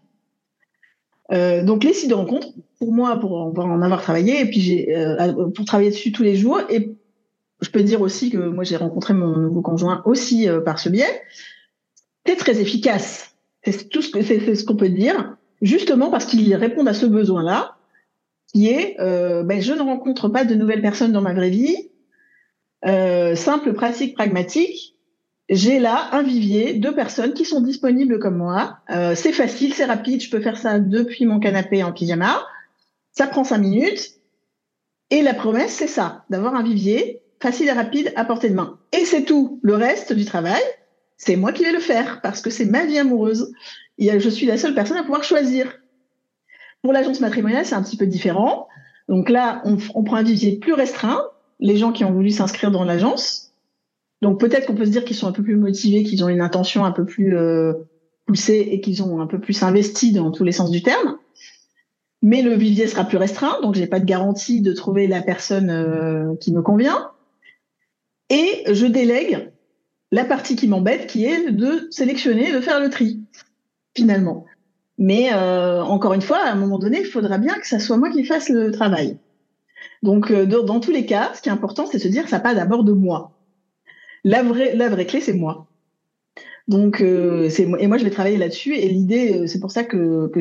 [1.32, 2.48] Euh, donc les sites de rencontres,
[2.78, 6.60] pour moi, pour en avoir travaillé, et puis euh, pour travailler dessus tous les jours,
[6.68, 6.94] et
[7.62, 10.88] je peux dire aussi que moi j'ai rencontré mon nouveau conjoint aussi euh, par ce
[10.88, 11.22] biais.
[12.26, 13.34] C'est très efficace.
[13.64, 17.06] C'est tout ce que c'est ce qu'on peut dire, justement parce qu'il répond à ce
[17.06, 17.76] besoin-là,
[18.52, 21.90] qui est euh, ben, je ne rencontre pas de nouvelles personnes dans ma vraie vie.
[22.84, 24.96] Euh, simple, pratique, pragmatique.
[25.48, 28.78] J'ai là un vivier de personnes qui sont disponibles comme moi.
[29.14, 30.22] C'est facile, c'est rapide.
[30.22, 32.42] Je peux faire ça depuis mon canapé en pyjama.
[33.10, 34.14] Ça prend cinq minutes.
[35.10, 38.78] Et la promesse, c'est ça, d'avoir un vivier facile et rapide à portée de main.
[38.92, 39.58] Et c'est tout.
[39.62, 40.62] Le reste du travail,
[41.16, 43.52] c'est moi qui vais le faire parce que c'est ma vie amoureuse.
[43.98, 45.66] Et je suis la seule personne à pouvoir choisir.
[46.82, 48.68] Pour l'agence matrimoniale, c'est un petit peu différent.
[49.08, 51.20] Donc là, on, prend un vivier plus restreint,
[51.60, 53.52] les gens qui ont voulu s'inscrire dans l'agence.
[54.20, 56.40] Donc peut-être qu'on peut se dire qu'ils sont un peu plus motivés, qu'ils ont une
[56.40, 57.72] intention un peu plus euh,
[58.26, 61.18] poussée et qu'ils ont un peu plus investi dans tous les sens du terme.
[62.22, 65.70] Mais le vivier sera plus restreint, donc j'ai pas de garantie de trouver la personne
[65.70, 67.11] euh, qui me convient.
[68.32, 69.50] Et je délègue
[70.10, 73.20] la partie qui m'embête, qui est de sélectionner, de faire le tri,
[73.94, 74.46] finalement.
[74.96, 77.98] Mais euh, encore une fois, à un moment donné, il faudra bien que ça soit
[77.98, 79.18] moi qui fasse le travail.
[80.02, 82.40] Donc, euh, dans, tous les cas, ce qui est important, c'est de se dire, ça
[82.40, 83.32] part d'abord de moi.
[84.24, 85.66] La vraie, clé, c'est moi.
[86.68, 88.74] Donc, euh, et moi, je vais travailler là-dessus.
[88.76, 90.40] Et l'idée, c'est pour ça que, que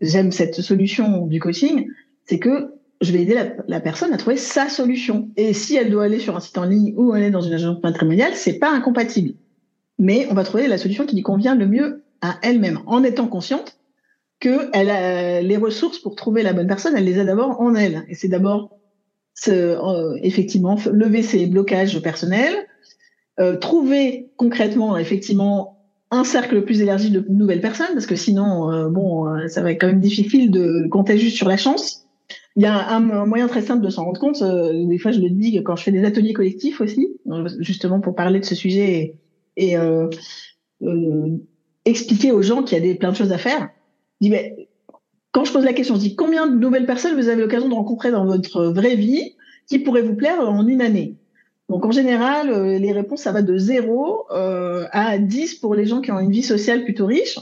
[0.00, 1.88] j'aime cette solution du coaching,
[2.24, 3.38] c'est que je vais aider
[3.68, 5.30] la, personne à trouver sa solution.
[5.36, 7.82] Et si elle doit aller sur un site en ligne ou aller dans une agence
[7.82, 9.34] matrimoniale, c'est pas incompatible.
[9.98, 13.28] Mais on va trouver la solution qui lui convient le mieux à elle-même, en étant
[13.28, 13.78] consciente
[14.40, 17.74] que elle a les ressources pour trouver la bonne personne, elle les a d'abord en
[17.74, 18.04] elle.
[18.08, 18.78] Et c'est d'abord
[20.22, 22.54] effectivement lever ses blocages personnels,
[23.60, 29.62] trouver concrètement effectivement un cercle plus élargi de nouvelles personnes parce que sinon bon ça
[29.62, 32.05] va être quand même difficile de compter juste sur la chance
[32.56, 34.40] il y a un, moyen très simple de s'en rendre compte.
[34.40, 37.08] Euh, des fois, je le dis quand je fais des ateliers collectifs aussi,
[37.58, 39.18] justement pour parler de ce sujet
[39.58, 40.08] et, euh,
[40.82, 41.36] euh,
[41.84, 43.68] expliquer aux gens qu'il y a des, plein de choses à faire.
[44.20, 44.68] Je dis, mais,
[45.32, 47.74] quand je pose la question, je dis combien de nouvelles personnes vous avez l'occasion de
[47.74, 49.36] rencontrer dans votre vraie vie
[49.68, 51.16] qui pourraient vous plaire en une année?
[51.68, 56.10] Donc en général, les réponses, ça va de 0 à 10 pour les gens qui
[56.10, 57.38] ont une vie sociale plutôt riche.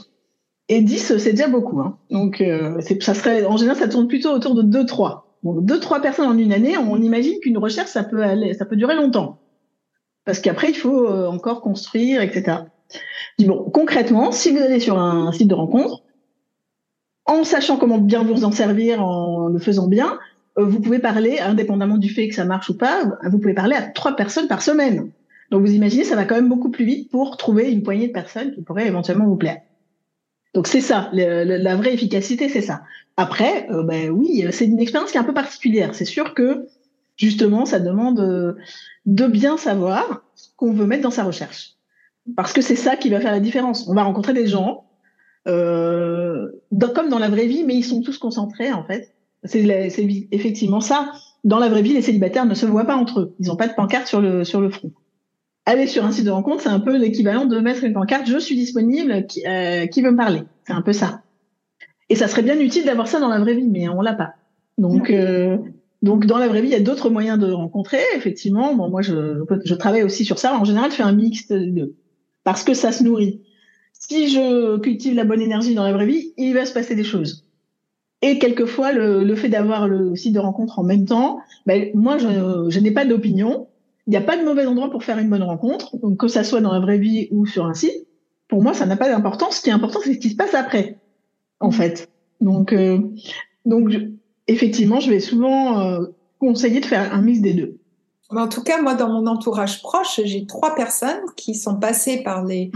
[0.67, 1.79] Et 10, c'est déjà beaucoup.
[1.79, 1.97] Hein.
[2.09, 5.21] Donc, euh, ça serait, en général, ça tourne plutôt autour de 2-3.
[5.43, 8.75] Donc, 2-3 personnes en une année, on imagine qu'une recherche, ça peut aller, ça peut
[8.75, 9.39] durer longtemps.
[10.25, 12.57] Parce qu'après, il faut euh, encore construire, etc.
[13.37, 16.01] Dis bon, concrètement, si vous allez sur un site de rencontre,
[17.25, 20.17] en sachant comment bien vous en servir, en le faisant bien,
[20.57, 23.75] euh, vous pouvez parler, indépendamment du fait que ça marche ou pas, vous pouvez parler
[23.75, 25.11] à trois personnes par semaine.
[25.51, 28.13] Donc, vous imaginez, ça va quand même beaucoup plus vite pour trouver une poignée de
[28.13, 29.59] personnes qui pourraient éventuellement vous plaire.
[30.55, 32.83] Donc c'est ça, la vraie efficacité, c'est ça.
[33.17, 35.93] Après, euh, ben oui, c'est une expérience qui est un peu particulière.
[35.93, 36.67] C'est sûr que
[37.17, 38.53] justement, ça demande euh,
[39.05, 41.73] de bien savoir ce qu'on veut mettre dans sa recherche,
[42.37, 43.87] parce que c'est ça qui va faire la différence.
[43.89, 44.85] On va rencontrer des gens,
[45.45, 46.47] euh,
[46.95, 49.13] comme dans la vraie vie, mais ils sont tous concentrés en fait.
[49.43, 49.65] C'est
[50.31, 51.11] effectivement ça.
[51.43, 53.35] Dans la vraie vie, les célibataires ne se voient pas entre eux.
[53.39, 54.91] Ils n'ont pas de pancarte sur le front
[55.65, 58.37] aller sur un site de rencontre, c'est un peu l'équivalent de mettre une pancarte je
[58.37, 60.43] suis disponible, qui, euh, qui veut me parler.
[60.65, 61.21] C'est un peu ça.
[62.09, 64.33] Et ça serait bien utile d'avoir ça dans la vraie vie, mais on l'a pas.
[64.77, 65.57] Donc, euh,
[66.01, 67.99] donc dans la vraie vie, il y a d'autres moyens de rencontrer.
[68.15, 70.55] Effectivement, bon, moi, je, je travaille aussi sur ça.
[70.55, 71.95] En général, je fais un mix de deux,
[72.43, 73.41] parce que ça se nourrit.
[73.93, 77.03] Si je cultive la bonne énergie dans la vraie vie, il va se passer des
[77.03, 77.47] choses.
[78.21, 82.17] Et quelquefois, le, le fait d'avoir le site de rencontre en même temps, ben, moi,
[82.17, 83.67] je, je n'ai pas d'opinion
[84.07, 86.43] il n'y a pas de mauvais endroit pour faire une bonne rencontre, donc que ça
[86.43, 88.07] soit dans la vraie vie ou sur un site.
[88.47, 89.57] Pour moi, ça n'a pas d'importance.
[89.57, 90.99] Ce qui est important, c'est ce qui se passe après,
[91.59, 92.09] en fait.
[92.41, 92.99] Donc, euh,
[93.65, 93.89] donc
[94.47, 96.05] effectivement, je vais souvent euh,
[96.39, 97.79] conseiller de faire un mix des deux.
[98.29, 102.43] En tout cas, moi, dans mon entourage proche, j'ai trois personnes qui sont passées par
[102.43, 102.71] les,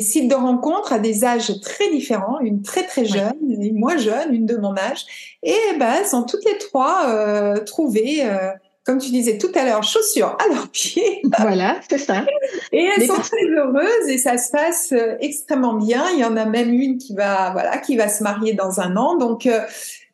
[0.00, 4.34] sites de rencontres à des âges très différents, une très très jeune, une moins jeune,
[4.34, 8.50] une de mon âge, et ben, elles sont toutes les trois euh, trouvées euh,
[8.84, 11.22] comme tu disais tout à l'heure, chaussures à leurs pieds.
[11.38, 12.26] Voilà, c'est ça.
[12.70, 16.04] Et elles sont très heureuses et ça se passe euh, extrêmement bien.
[16.12, 18.96] Il y en a même une qui va, voilà, qui va se marier dans un
[18.96, 19.16] an.
[19.16, 19.60] Donc, euh,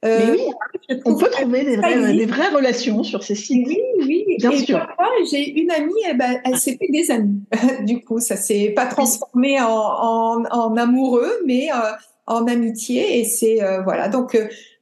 [0.04, 3.66] euh oui, on peut trouver des vraies, des vraies, relations sur ces sites.
[3.66, 4.86] Oui, oui, bien et sûr.
[5.30, 7.42] J'ai une amie, eh ben, elle s'est fait des amis.
[7.84, 11.90] du coup, ça s'est pas transformé en, en, en amoureux, mais euh,
[12.28, 13.18] en amitié.
[13.18, 14.08] Et c'est voilà.
[14.08, 14.38] Donc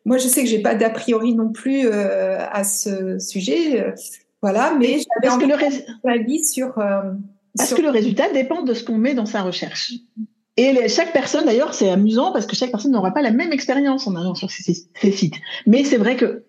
[0.09, 3.93] moi, je sais que j'ai pas d'a priori non plus euh, à ce sujet, euh,
[4.41, 6.79] voilà, mais j'avais envie le avis sur.
[6.79, 7.13] Euh,
[7.55, 9.93] parce que le résultat dépend de ce qu'on met dans sa recherche?
[10.57, 14.07] Et chaque personne, d'ailleurs, c'est amusant parce que chaque personne n'aura pas la même expérience
[14.07, 14.73] en allant sur ces,
[15.13, 15.35] sites.
[15.67, 16.45] Mais c'est vrai que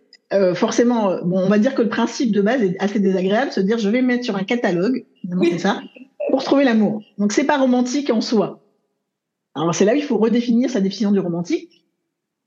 [0.56, 3.78] forcément, bon, on va dire que le principe de base est assez désagréable, se dire
[3.78, 5.06] je vais mettre sur un catalogue,
[5.44, 5.82] c'est ça,
[6.32, 7.04] pour trouver l'amour.
[7.18, 8.64] Donc c'est pas romantique en soi.
[9.54, 11.79] Alors c'est là où il faut redéfinir sa définition du romantique.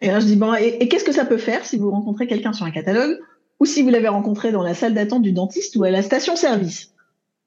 [0.03, 2.53] Et là, je dis, bon, et, qu'est-ce que ça peut faire si vous rencontrez quelqu'un
[2.53, 3.19] sur un catalogue
[3.61, 6.93] ou si vous l'avez rencontré dans la salle d'attente du dentiste ou à la station-service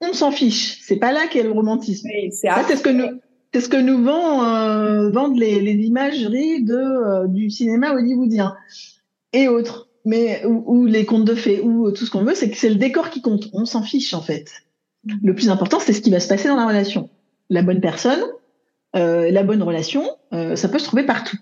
[0.02, 0.80] On s'en fiche.
[0.82, 2.10] C'est pas là qu'est le romantisme.
[2.32, 3.20] c'est ce que nous,
[3.54, 8.56] c'est ce que nous vend, euh, vendent les, les, imageries de, euh, du cinéma hollywoodien
[9.34, 9.90] et autres.
[10.06, 12.76] Mais, ou, les contes de fées, ou tout ce qu'on veut, c'est que c'est le
[12.76, 13.50] décor qui compte.
[13.54, 14.50] On s'en fiche, en fait.
[15.24, 17.10] Le plus important, c'est ce qui va se passer dans la relation.
[17.50, 18.22] La bonne personne,
[18.96, 21.38] euh, la bonne relation, euh, ça peut se trouver partout.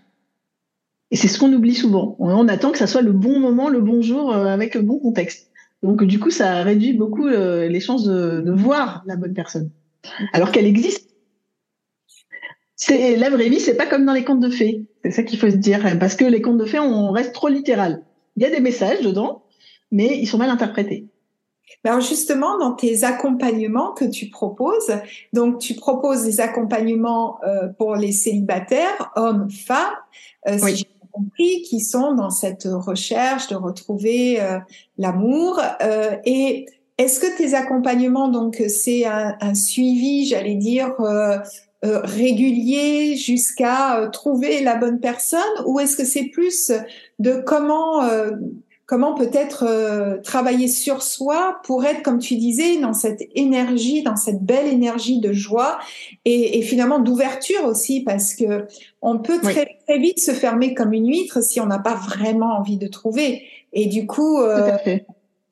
[1.14, 2.16] Et c'est ce qu'on oublie souvent.
[2.18, 4.97] On, attend que ça soit le bon moment, le bon jour, euh, avec le bon
[4.97, 5.51] contexte.
[5.84, 9.70] Donc du coup, ça réduit beaucoup euh, les chances de, voir la bonne personne,
[10.34, 11.11] alors qu'elle existe.
[12.76, 14.88] C'est la vraie vie, c'est pas comme dans les contes de fées.
[15.03, 17.47] C'est ça qu'il faut se dire, parce que les contes de fées, on reste trop
[17.47, 18.03] littéral.
[18.36, 19.43] Il y a des messages dedans,
[19.91, 21.05] mais ils sont mal interprétés.
[21.84, 24.91] Alors justement, dans tes accompagnements que tu proposes,
[25.32, 29.93] donc tu proposes des accompagnements euh, pour les célibataires, hommes, femmes.
[30.64, 30.88] oui
[31.38, 34.59] qui sont dans cette recherche de retrouver euh,
[34.97, 35.59] l'amour.
[35.82, 36.66] Euh, et
[36.97, 41.39] est-ce que tes accompagnements, donc, c'est un, suivi, j'allais dire, euh,
[41.82, 46.72] régulier jusqu'à trouver la bonne personne, ou est-ce que c'est plus
[47.20, 48.03] de comment
[48.86, 54.15] comment peut-être euh, travailler sur soi pour être, comme tu disais, dans cette énergie, dans
[54.15, 55.79] cette belle énergie de joie
[56.25, 58.67] et, et finalement d'ouverture aussi, parce que
[59.01, 62.57] on peut très, très vite se fermer comme une huître si on n'a pas vraiment
[62.57, 63.43] envie de trouver.
[63.73, 64.77] Et du coup, euh,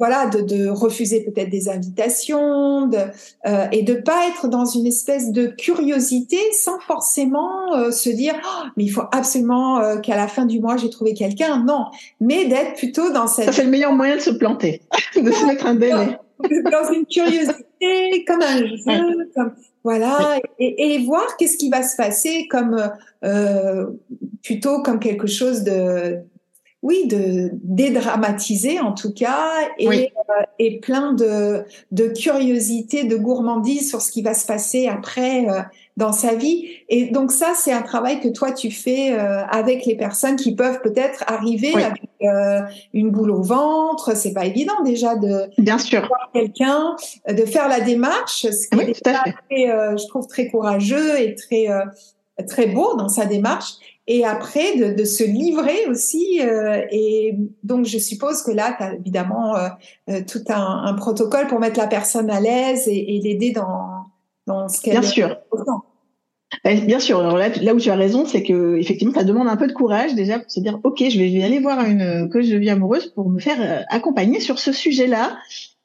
[0.01, 2.97] voilà, de, de refuser peut-être des invitations, de,
[3.45, 8.33] euh, et de pas être dans une espèce de curiosité sans forcément euh, se dire
[8.43, 11.63] oh, mais il faut absolument euh, qu'à la fin du mois j'ai trouvé quelqu'un.
[11.63, 11.85] Non,
[12.19, 13.45] mais d'être plutôt dans cette.
[13.45, 14.81] Ça c'est le meilleur moyen de se planter,
[15.15, 16.17] de se mettre un délai.
[16.71, 21.95] dans une curiosité, comme un jeu, comme voilà, et, et, voir qu'est-ce qui va se
[21.95, 22.91] passer comme
[23.23, 23.85] euh,
[24.43, 26.17] plutôt comme quelque chose de
[26.84, 33.88] oui, de dédramatiser en tout cas, et, euh, et plein de, de curiosité, de gourmandise
[33.88, 35.61] sur ce qui va se passer après euh,
[35.95, 36.69] dans sa vie.
[36.89, 40.55] Et donc ça, c'est un travail que toi tu fais euh, avec les personnes qui
[40.55, 42.01] peuvent peut-être arriver avec
[42.93, 44.15] une boule au ventre.
[44.15, 46.07] C'est pas évident déjà de bien sûr.
[46.07, 46.95] voir quelqu'un,
[47.27, 49.67] de faire la démarche, ce qui est très,
[49.97, 51.67] je trouve très courageux et très
[52.47, 53.73] très beau dans sa démarche
[54.07, 56.41] et après de, de se livrer aussi.
[56.41, 59.69] Euh, et donc, je suppose que là, tu as évidemment euh,
[60.09, 64.05] euh, tout un, un, protocole pour mettre la personne à l'aise et, et l'aider dans,
[64.47, 65.37] dans ce qu'elle Bien sûr.
[66.65, 67.19] Ben, bien sûr.
[67.19, 69.73] Alors là, là où tu as raison, c'est que effectivement, ça demande un peu de
[69.73, 72.57] courage déjà pour se dire, ok, je vais, je vais aller voir une coach de
[72.57, 75.37] vie amoureuse pour me faire accompagner sur ce sujet-là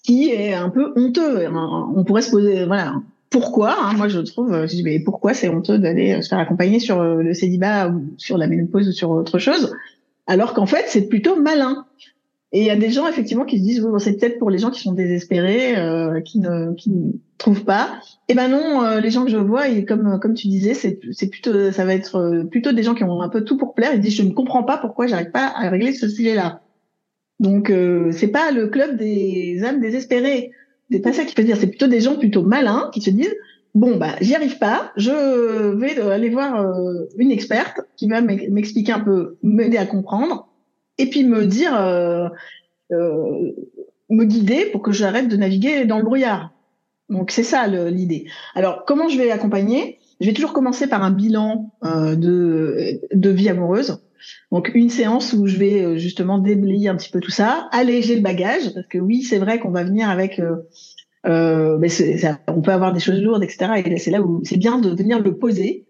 [0.02, 1.48] qui est un peu honteux.
[1.94, 2.94] On pourrait se poser, voilà,
[3.31, 6.39] pourquoi hein, Moi, je trouve, euh, je mais pourquoi c'est honteux d'aller euh, se faire
[6.39, 9.74] accompagner sur euh, le célibat ou sur la ménopause ou sur autre chose,
[10.27, 11.87] alors qu'en fait, c'est plutôt malin.
[12.53, 14.59] Et il y a des gens effectivement qui se disent, bon, c'est peut-être pour les
[14.59, 15.74] gens qui sont désespérés,
[16.24, 16.72] qui ne
[17.39, 18.01] trouvent pas.
[18.29, 21.27] Eh ben non, les gens que je vois, et comme comme tu disais, c'est c'est
[21.27, 23.93] plutôt, ça va être plutôt des gens qui ont un peu tout pour plaire.
[23.95, 26.62] Ils disent, je ne comprends pas pourquoi j'arrive pas à régler ce sujet-là.
[27.41, 27.70] Donc
[28.12, 30.53] c'est pas le club des âmes désespérées
[30.91, 31.57] c'est pas ça qui peut dire.
[31.57, 33.34] C'est plutôt des gens plutôt malins qui se disent
[33.76, 38.93] bon bah j'y arrive pas, je vais aller voir euh, une experte qui va m'expliquer
[38.93, 40.49] un peu, m'aider à comprendre,
[40.99, 42.28] et puis me dire, euh,
[42.93, 43.53] euh,
[44.09, 46.53] me guider pour que j'arrête de naviguer dans le brouillard.
[47.11, 48.26] Donc c'est ça l'idée.
[48.55, 54.01] Alors comment je vais accompagner Je vais toujours commencer par un bilan de vie amoureuse.
[54.52, 58.16] Donc une séance où je vais euh, justement déblayer un petit peu tout ça, alléger
[58.16, 60.56] le bagage, parce que oui, c'est vrai qu'on va venir avec, euh,
[61.26, 61.78] euh
[62.48, 63.82] on peut avoir des choses lourdes, etc.
[63.84, 65.84] Et c'est là où c'est bien de venir le poser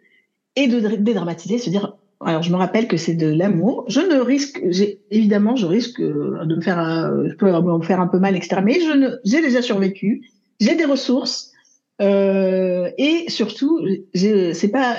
[0.56, 1.96] et de dédramatiser, se dire.
[2.24, 3.84] Alors je me rappelle que c'est de l'amour.
[3.88, 4.62] Je ne risque,
[5.10, 8.62] évidemment, je risque de me faire, peux me faire un peu mal, etc.
[8.64, 8.78] Mais
[9.24, 10.22] j'ai déjà survécu.
[10.58, 11.52] J'ai des ressources.
[12.00, 14.96] Et surtout, c'est pas,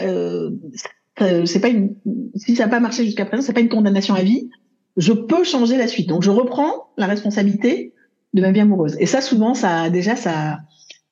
[1.20, 1.96] c'est pas une,
[2.36, 4.50] si ça n'a pas marché jusqu'à présent, c'est pas une condamnation à vie.
[4.98, 6.10] Je peux changer la suite.
[6.10, 7.94] Donc je reprends la responsabilité
[8.34, 8.96] de ma vie amoureuse.
[9.00, 10.60] Et ça, souvent, ça déjà, ça,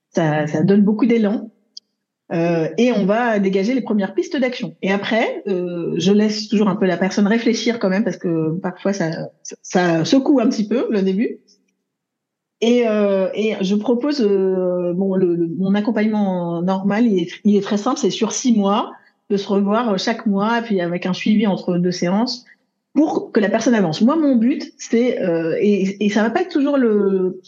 [0.10, 1.51] ça, ça donne beaucoup d'élan.
[2.34, 4.76] Euh, et on va dégager les premières pistes d'action.
[4.82, 8.58] Et après, euh, je laisse toujours un peu la personne réfléchir quand même parce que
[8.60, 9.12] parfois ça,
[9.62, 11.39] ça secoue un petit peu le début.
[12.62, 17.62] Et, euh, et je propose euh, bon le, mon accompagnement normal, il est, il est
[17.62, 18.93] très simple, c'est sur six mois
[19.30, 22.46] de se revoir chaque mois, puis avec un suivi entre deux séances,
[22.94, 24.02] pour que la personne avance.
[24.02, 27.42] Moi, mon but, c'est euh, et, et ça va pas être toujours le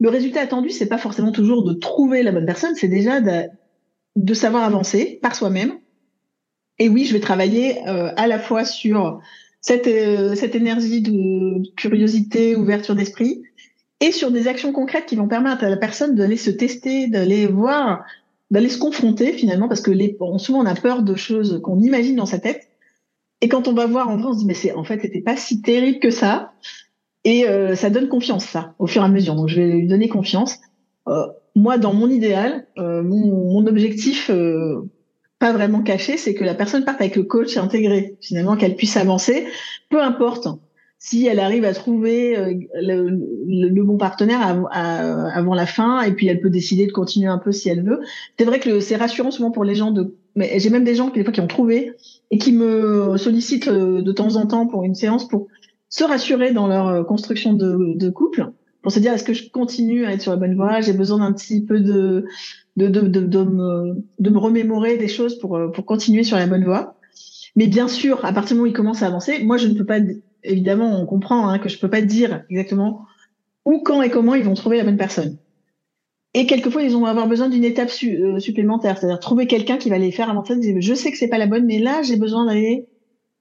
[0.00, 3.48] le résultat attendu, c'est pas forcément toujours de trouver la bonne personne, c'est déjà de,
[4.16, 5.72] de, savoir avancer par soi-même.
[6.78, 9.20] Et oui, je vais travailler euh, à la fois sur
[9.60, 13.42] cette euh, cette énergie de curiosité, ouverture d'esprit,
[14.00, 17.46] et sur des actions concrètes qui vont permettre à la personne d'aller se tester, d'aller
[17.46, 18.04] voir
[18.50, 22.16] d'aller se confronter finalement parce que les, souvent on a peur de choses qu'on imagine
[22.16, 22.68] dans sa tête.
[23.40, 25.20] Et quand on va voir en vrai on se dit mais c'est en fait c'était
[25.20, 26.52] pas si terrible que ça.
[27.24, 29.34] Et euh, ça donne confiance ça au fur et à mesure.
[29.34, 30.58] Donc je vais lui donner confiance.
[31.08, 31.26] Euh,
[31.58, 34.88] moi dans mon idéal euh, mon, mon, objectif euh,
[35.38, 38.96] pas vraiment caché c'est que la personne parte avec le coach intégré finalement qu'elle puisse
[38.96, 39.46] avancer
[39.90, 40.48] peu importe
[40.98, 44.40] si elle arrive à trouver euh, le, bon partenaire
[44.72, 48.00] avant la fin, et puis elle peut décider de continuer un peu si elle veut.
[48.36, 50.14] C'est vrai que c'est rassurant souvent pour les gens de.
[50.34, 51.92] Mais j'ai même des gens des fois qui ont trouvé
[52.30, 55.46] et qui me sollicitent euh, de temps en temps pour une séance pour
[55.88, 58.50] se rassurer dans leur euh, construction de, de couple,
[58.82, 61.18] pour se dire est-ce que je continue à être sur la bonne voie, j'ai besoin
[61.18, 62.26] d'un petit peu de
[62.76, 66.64] de, de, de, me, de me remémorer des choses pour, pour continuer sur la bonne
[66.64, 66.94] voie.
[67.56, 69.74] Mais bien sûr, à partir du moment où il commence à avancer, moi je ne
[69.74, 69.98] peux pas
[70.42, 73.06] évidemment, on comprend hein, que je peux pas dire exactement
[73.64, 75.38] où, quand et comment ils vont trouver la bonne personne.
[76.34, 79.98] Et quelquefois, ils vont avoir besoin d'une étape euh, supplémentaire, c'est-à-dire trouver quelqu'un qui va
[79.98, 80.80] les faire avancer.
[80.80, 82.86] Je sais que c'est pas la bonne, mais là, j'ai besoin d'aller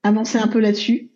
[0.03, 1.11] avancer un peu là-dessus.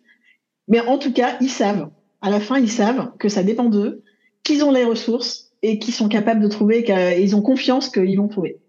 [0.68, 1.90] Mais en tout cas, ils savent.
[2.20, 4.02] À la fin, ils savent que ça dépend d'eux,
[4.44, 8.28] qu'ils ont les ressources et qu'ils sont capables de trouver, qu'ils ont confiance qu'ils vont
[8.28, 8.60] trouver.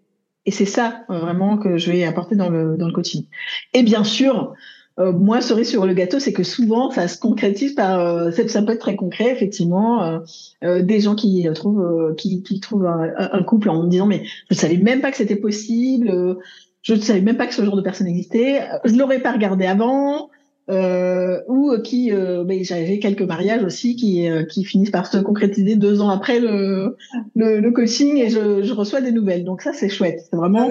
[0.46, 3.26] Et c'est ça euh, vraiment que je vais apporter dans le dans le coaching.
[3.72, 4.54] Et bien sûr,
[5.00, 8.62] euh, moi, cerise sur le gâteau, c'est que souvent, ça se concrétise par, euh, ça
[8.62, 10.18] peut être très concret, effectivement, euh,
[10.62, 14.22] euh des gens qui trouvent, qui, qui, trouvent un, un, couple en me disant, mais
[14.50, 16.38] je ne savais même pas que c'était possible,
[16.82, 19.66] je ne savais même pas que ce genre de personne existait, je l'aurais pas regardé
[19.66, 20.30] avant,
[20.70, 26.02] euh, ou qui, ben, j'avais quelques mariages aussi qui, qui finissent par se concrétiser deux
[26.02, 26.96] ans après le,
[27.34, 29.44] le, le coaching et je, je, reçois des nouvelles.
[29.44, 30.24] Donc ça, c'est chouette.
[30.30, 30.68] C'est vraiment,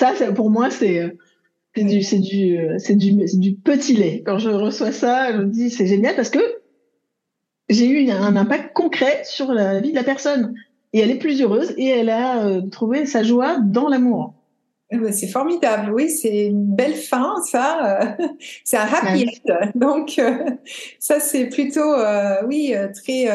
[0.00, 1.14] ah ça, pour moi, c'est
[1.74, 4.22] c'est du, c'est du, c'est du, du petit lait.
[4.24, 6.40] Quand je reçois ça, je me dis c'est génial parce que
[7.70, 10.54] j'ai eu un impact concret sur la vie de la personne.
[10.92, 14.34] Et elle est plus heureuse et elle a euh, trouvé sa joie dans l'amour.
[14.90, 18.02] Eh ben, c'est formidable, oui, c'est une belle fin, ça.
[18.02, 18.26] Euh,
[18.64, 19.70] c'est un happy end.
[19.76, 20.36] Donc, euh,
[20.98, 21.94] ça, c'est plutôt,
[22.48, 23.28] oui, très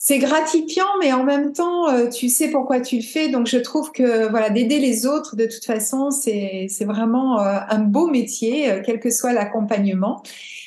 [0.00, 3.28] c'est gratifiant, mais en même temps, euh, tu sais pourquoi tu le fais.
[3.28, 7.80] Donc, je trouve que voilà, d'aider les autres, de toute façon, c'est vraiment euh, un
[7.80, 10.22] beau métier, euh, quel que soit l'accompagnement.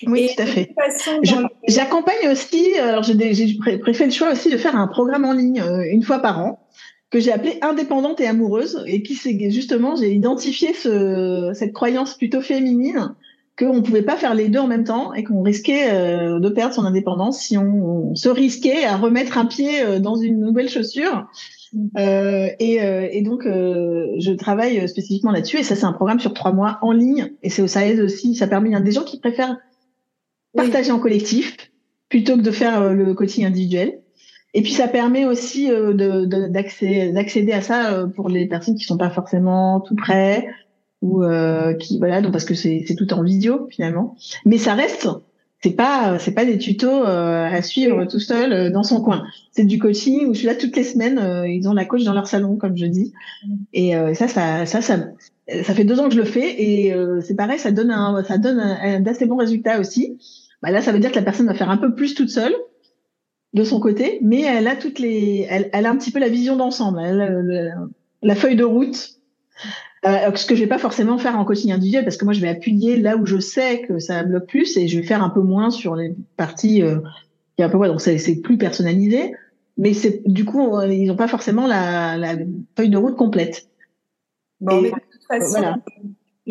[0.06, 0.76] Oui, tout à fait.
[1.66, 2.78] J'accompagne aussi.
[2.78, 6.40] Alors, j'ai préféré le choix aussi de faire un programme en ligne une fois par
[6.40, 6.68] an
[7.10, 12.18] que j'ai appelé indépendante et amoureuse et qui c'est justement j'ai identifié ce, cette croyance
[12.18, 13.16] plutôt féminine
[13.62, 16.50] qu'on ne pouvait pas faire les deux en même temps et qu'on risquait euh, de
[16.50, 20.70] perdre son indépendance si on, se risquait à remettre un pied euh, dans une nouvelle
[20.70, 21.28] chaussure.
[21.98, 25.58] Euh, et, et, donc, je travaille spécifiquement là-dessus.
[25.58, 27.32] Et ça, c'est un programme sur trois mois en ligne.
[27.44, 28.36] Et c'est ça aide aussi.
[28.36, 29.56] Ça permet à des gens qui préfèrent
[30.54, 31.56] partager en collectif
[32.10, 34.02] plutôt que de faire le coaching individuel.
[34.54, 39.80] Et puis, ça permet aussi d'accéder, à ça pour les personnes qui sont pas forcément
[39.80, 40.50] tout près
[41.02, 44.16] ou euh, qui voilà donc parce que c'est tout en vidéo finalement.
[44.46, 45.08] Mais ça reste
[45.64, 49.24] c'est pas c'est pas des tutos euh, à suivre tout seul euh, dans son coin.
[49.52, 52.04] C'est du coaching où je suis là toutes les semaines euh, ils ont la coach
[52.04, 53.14] dans leur salon comme je dis.
[53.74, 54.98] Et ça, ça ça ça
[55.64, 58.38] ça fait deux ans que je le fais et c'est pareil ça donne un ça
[58.38, 60.18] donne un, d'assez bons résultats aussi.
[60.62, 62.54] Bah là ça veut dire que la personne va faire un peu plus toute seule
[63.54, 66.30] de son côté mais elle a toutes les elle, elle a un petit peu la
[66.30, 67.00] vision d'ensemble.
[67.00, 67.76] Elle,
[68.24, 69.20] la feuille de route
[70.06, 72.42] euh, ce que je vais pas forcément faire en coaching individuel parce que moi je
[72.42, 75.30] vais appuyer là où je sais que ça bloque plus et je vais faire un
[75.30, 77.00] peu moins sur les parties euh,
[77.56, 79.34] qui un peu ouais, donc c'est plus personnalisé
[79.78, 82.36] mais c'est du coup ils n'ont pas forcément la, la,
[82.76, 83.68] feuille de route complète.
[84.60, 85.78] Bon, mais de toute façon, voilà.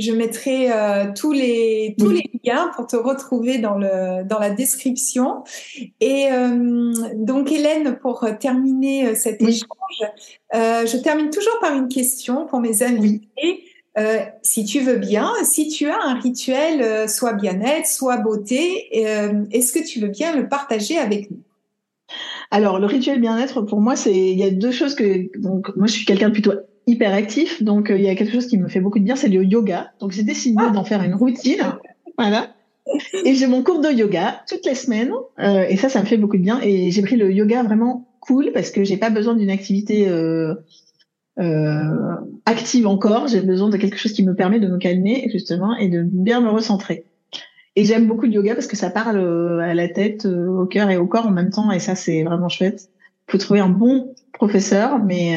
[0.01, 4.51] Je mettrai euh, tous les tous les liens pour te retrouver dans le dans la
[4.51, 5.45] description.
[6.01, 9.69] Et euh, donc Hélène, pour terminer euh, cet échange,
[10.55, 13.65] je termine toujours par une question pour mes invités.
[14.43, 18.89] si tu veux bien, si tu as un rituel, soit bien-être, soit beauté,
[19.53, 21.43] est-ce que tu veux bien le partager avec nous?
[22.51, 25.87] Alors le rituel bien-être, pour moi, c'est il y a deux choses que donc moi
[25.87, 26.53] je suis quelqu'un de plutôt
[26.87, 29.17] hyper actif, donc euh, il y a quelque chose qui me fait beaucoup de bien,
[29.17, 29.93] c'est le yoga.
[30.01, 31.63] Donc j'ai décidé d'en faire une routine,
[32.19, 32.49] voilà.
[33.25, 36.17] Et j'ai mon cours de yoga toutes les semaines, euh, et ça, ça me fait
[36.17, 36.61] beaucoup de bien.
[36.63, 40.55] Et j'ai pris le yoga vraiment cool parce que j'ai pas besoin d'une activité euh,
[42.47, 43.29] active encore.
[43.29, 46.41] J'ai besoin de quelque chose qui me permet de me calmer justement et de bien
[46.41, 47.05] me recentrer.
[47.77, 50.97] Et j'aime beaucoup le yoga parce que ça parle à la tête, au cœur et
[50.97, 52.89] au corps en même temps, et ça, c'est vraiment chouette.
[53.29, 55.37] Faut trouver un bon professeur, mais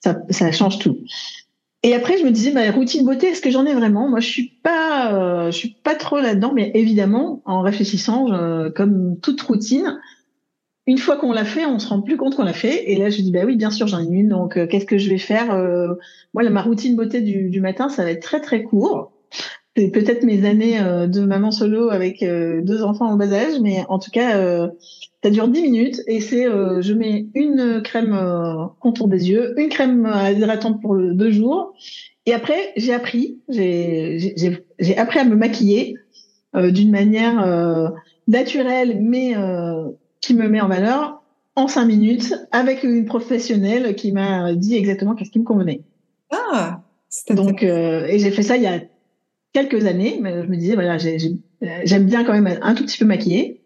[0.00, 0.98] ça, ça change tout.
[1.84, 4.08] Et après, je me disais, ma routine beauté, est-ce que j'en ai vraiment?
[4.08, 8.26] Moi, je suis pas, euh, je suis pas trop là-dedans, mais évidemment, en réfléchissant,
[8.76, 9.98] comme toute routine,
[10.86, 12.90] une fois qu'on l'a fait, on se rend plus compte qu'on l'a fait.
[12.90, 14.28] Et là, je dis, bah oui, bien sûr, j'en ai une.
[14.28, 15.52] Donc, euh, qu'est-ce que je vais faire?
[15.52, 15.94] Euh,
[16.34, 19.12] Moi, ma routine beauté du, du, matin, ça va être très très court.
[19.76, 23.98] C'est peut-être mes années de maman solo avec deux enfants en bas âge, mais en
[23.98, 24.68] tout cas,
[25.22, 29.54] ça dure 10 minutes et c'est euh, je mets une crème euh, contour des yeux,
[29.58, 31.74] une crème euh, hydratante pour le, deux jours.
[32.26, 35.96] Et après, j'ai appris, j'ai appris à me maquiller
[36.54, 37.88] euh, d'une manière euh,
[38.28, 39.34] naturelle, mais
[40.20, 41.22] qui me met en valeur
[41.56, 45.82] en cinq minutes avec une professionnelle qui m'a dit exactement qu'est-ce qui me convenait.
[46.30, 46.80] Ah,
[47.30, 48.80] donc et j'ai fait ça il y a
[49.52, 53.04] quelques années, mais je me disais voilà, j'aime bien quand même un tout petit peu
[53.04, 53.61] maquiller.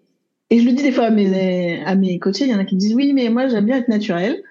[0.51, 2.65] Et je le dis des fois à mes, à mes coachés, il y en a
[2.65, 4.43] qui disent oui, mais moi j'aime bien être naturel.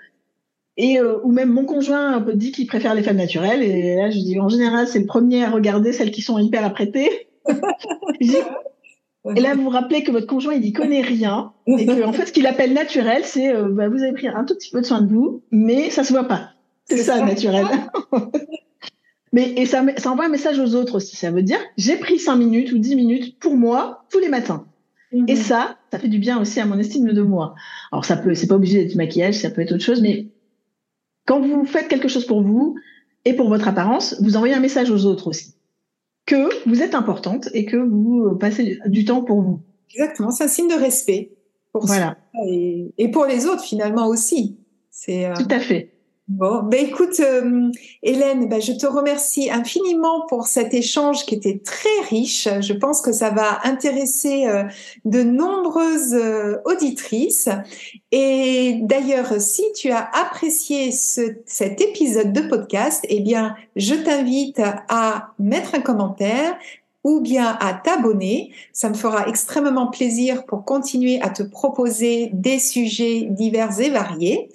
[0.78, 3.64] Et euh, ou même mon conjoint dit qu'il préfère les femmes naturelles.
[3.64, 6.66] Et là, je dis en général, c'est le premier à regarder celles qui sont hyper
[6.66, 7.30] apprêtées.
[8.20, 11.54] et là, vous vous rappelez que votre conjoint, il y connaît rien.
[11.66, 14.43] Et que, en fait, ce qu'il appelle naturel, c'est euh, bah, vous avez pris un
[14.43, 16.50] tout petit peu de soin de vous, mais ça se voit pas.
[16.88, 17.66] C'est ça, naturel.
[19.32, 21.16] mais et ça, ça envoie un message aux autres aussi.
[21.16, 24.66] Ça veut dire j'ai pris 5 minutes ou 10 minutes pour moi tous les matins.
[25.12, 25.36] Et mhm.
[25.36, 27.56] ça, ça fait du bien aussi à mon estime de moi.
[27.91, 30.28] Alors ça peut, c'est pas obligé d'être du maquillage, ça peut être autre chose, mais
[31.26, 32.76] quand vous faites quelque chose pour vous
[33.24, 35.56] et pour votre apparence, vous envoyez un message aux autres aussi.
[36.26, 39.62] que vous êtes importante et que vous passez du temps pour vous.
[39.91, 41.32] Exactement, c'est un signe de respect
[41.72, 42.18] pour voilà.
[42.47, 44.58] et, et, pour les autres finalement aussi.
[44.89, 45.95] C'est tout à fait.
[46.28, 47.69] Bon, ben écoute, euh,
[48.01, 52.47] Hélène, ben je te remercie infiniment pour cet échange qui était très riche.
[52.61, 54.63] Je pense que ça va intéresser euh,
[55.05, 57.47] de nombreuses euh, auditrices.
[58.11, 64.59] Et d'ailleurs, si tu as apprécié ce, cet épisode de podcast, eh bien, je t'invite
[64.89, 66.57] à mettre un commentaire,
[67.06, 68.51] ou bien à t'abonner.
[68.74, 74.49] Ça me fera extrêmement plaisir pour continuer à te proposer des sujets divers et variés.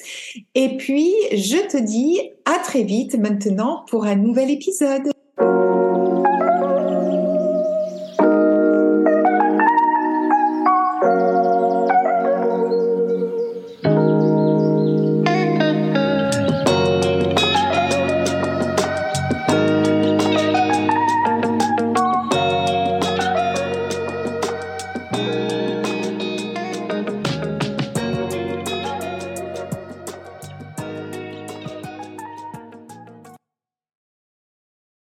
[0.56, 5.12] Et puis, je te dis à très vite maintenant pour un nouvel épisode.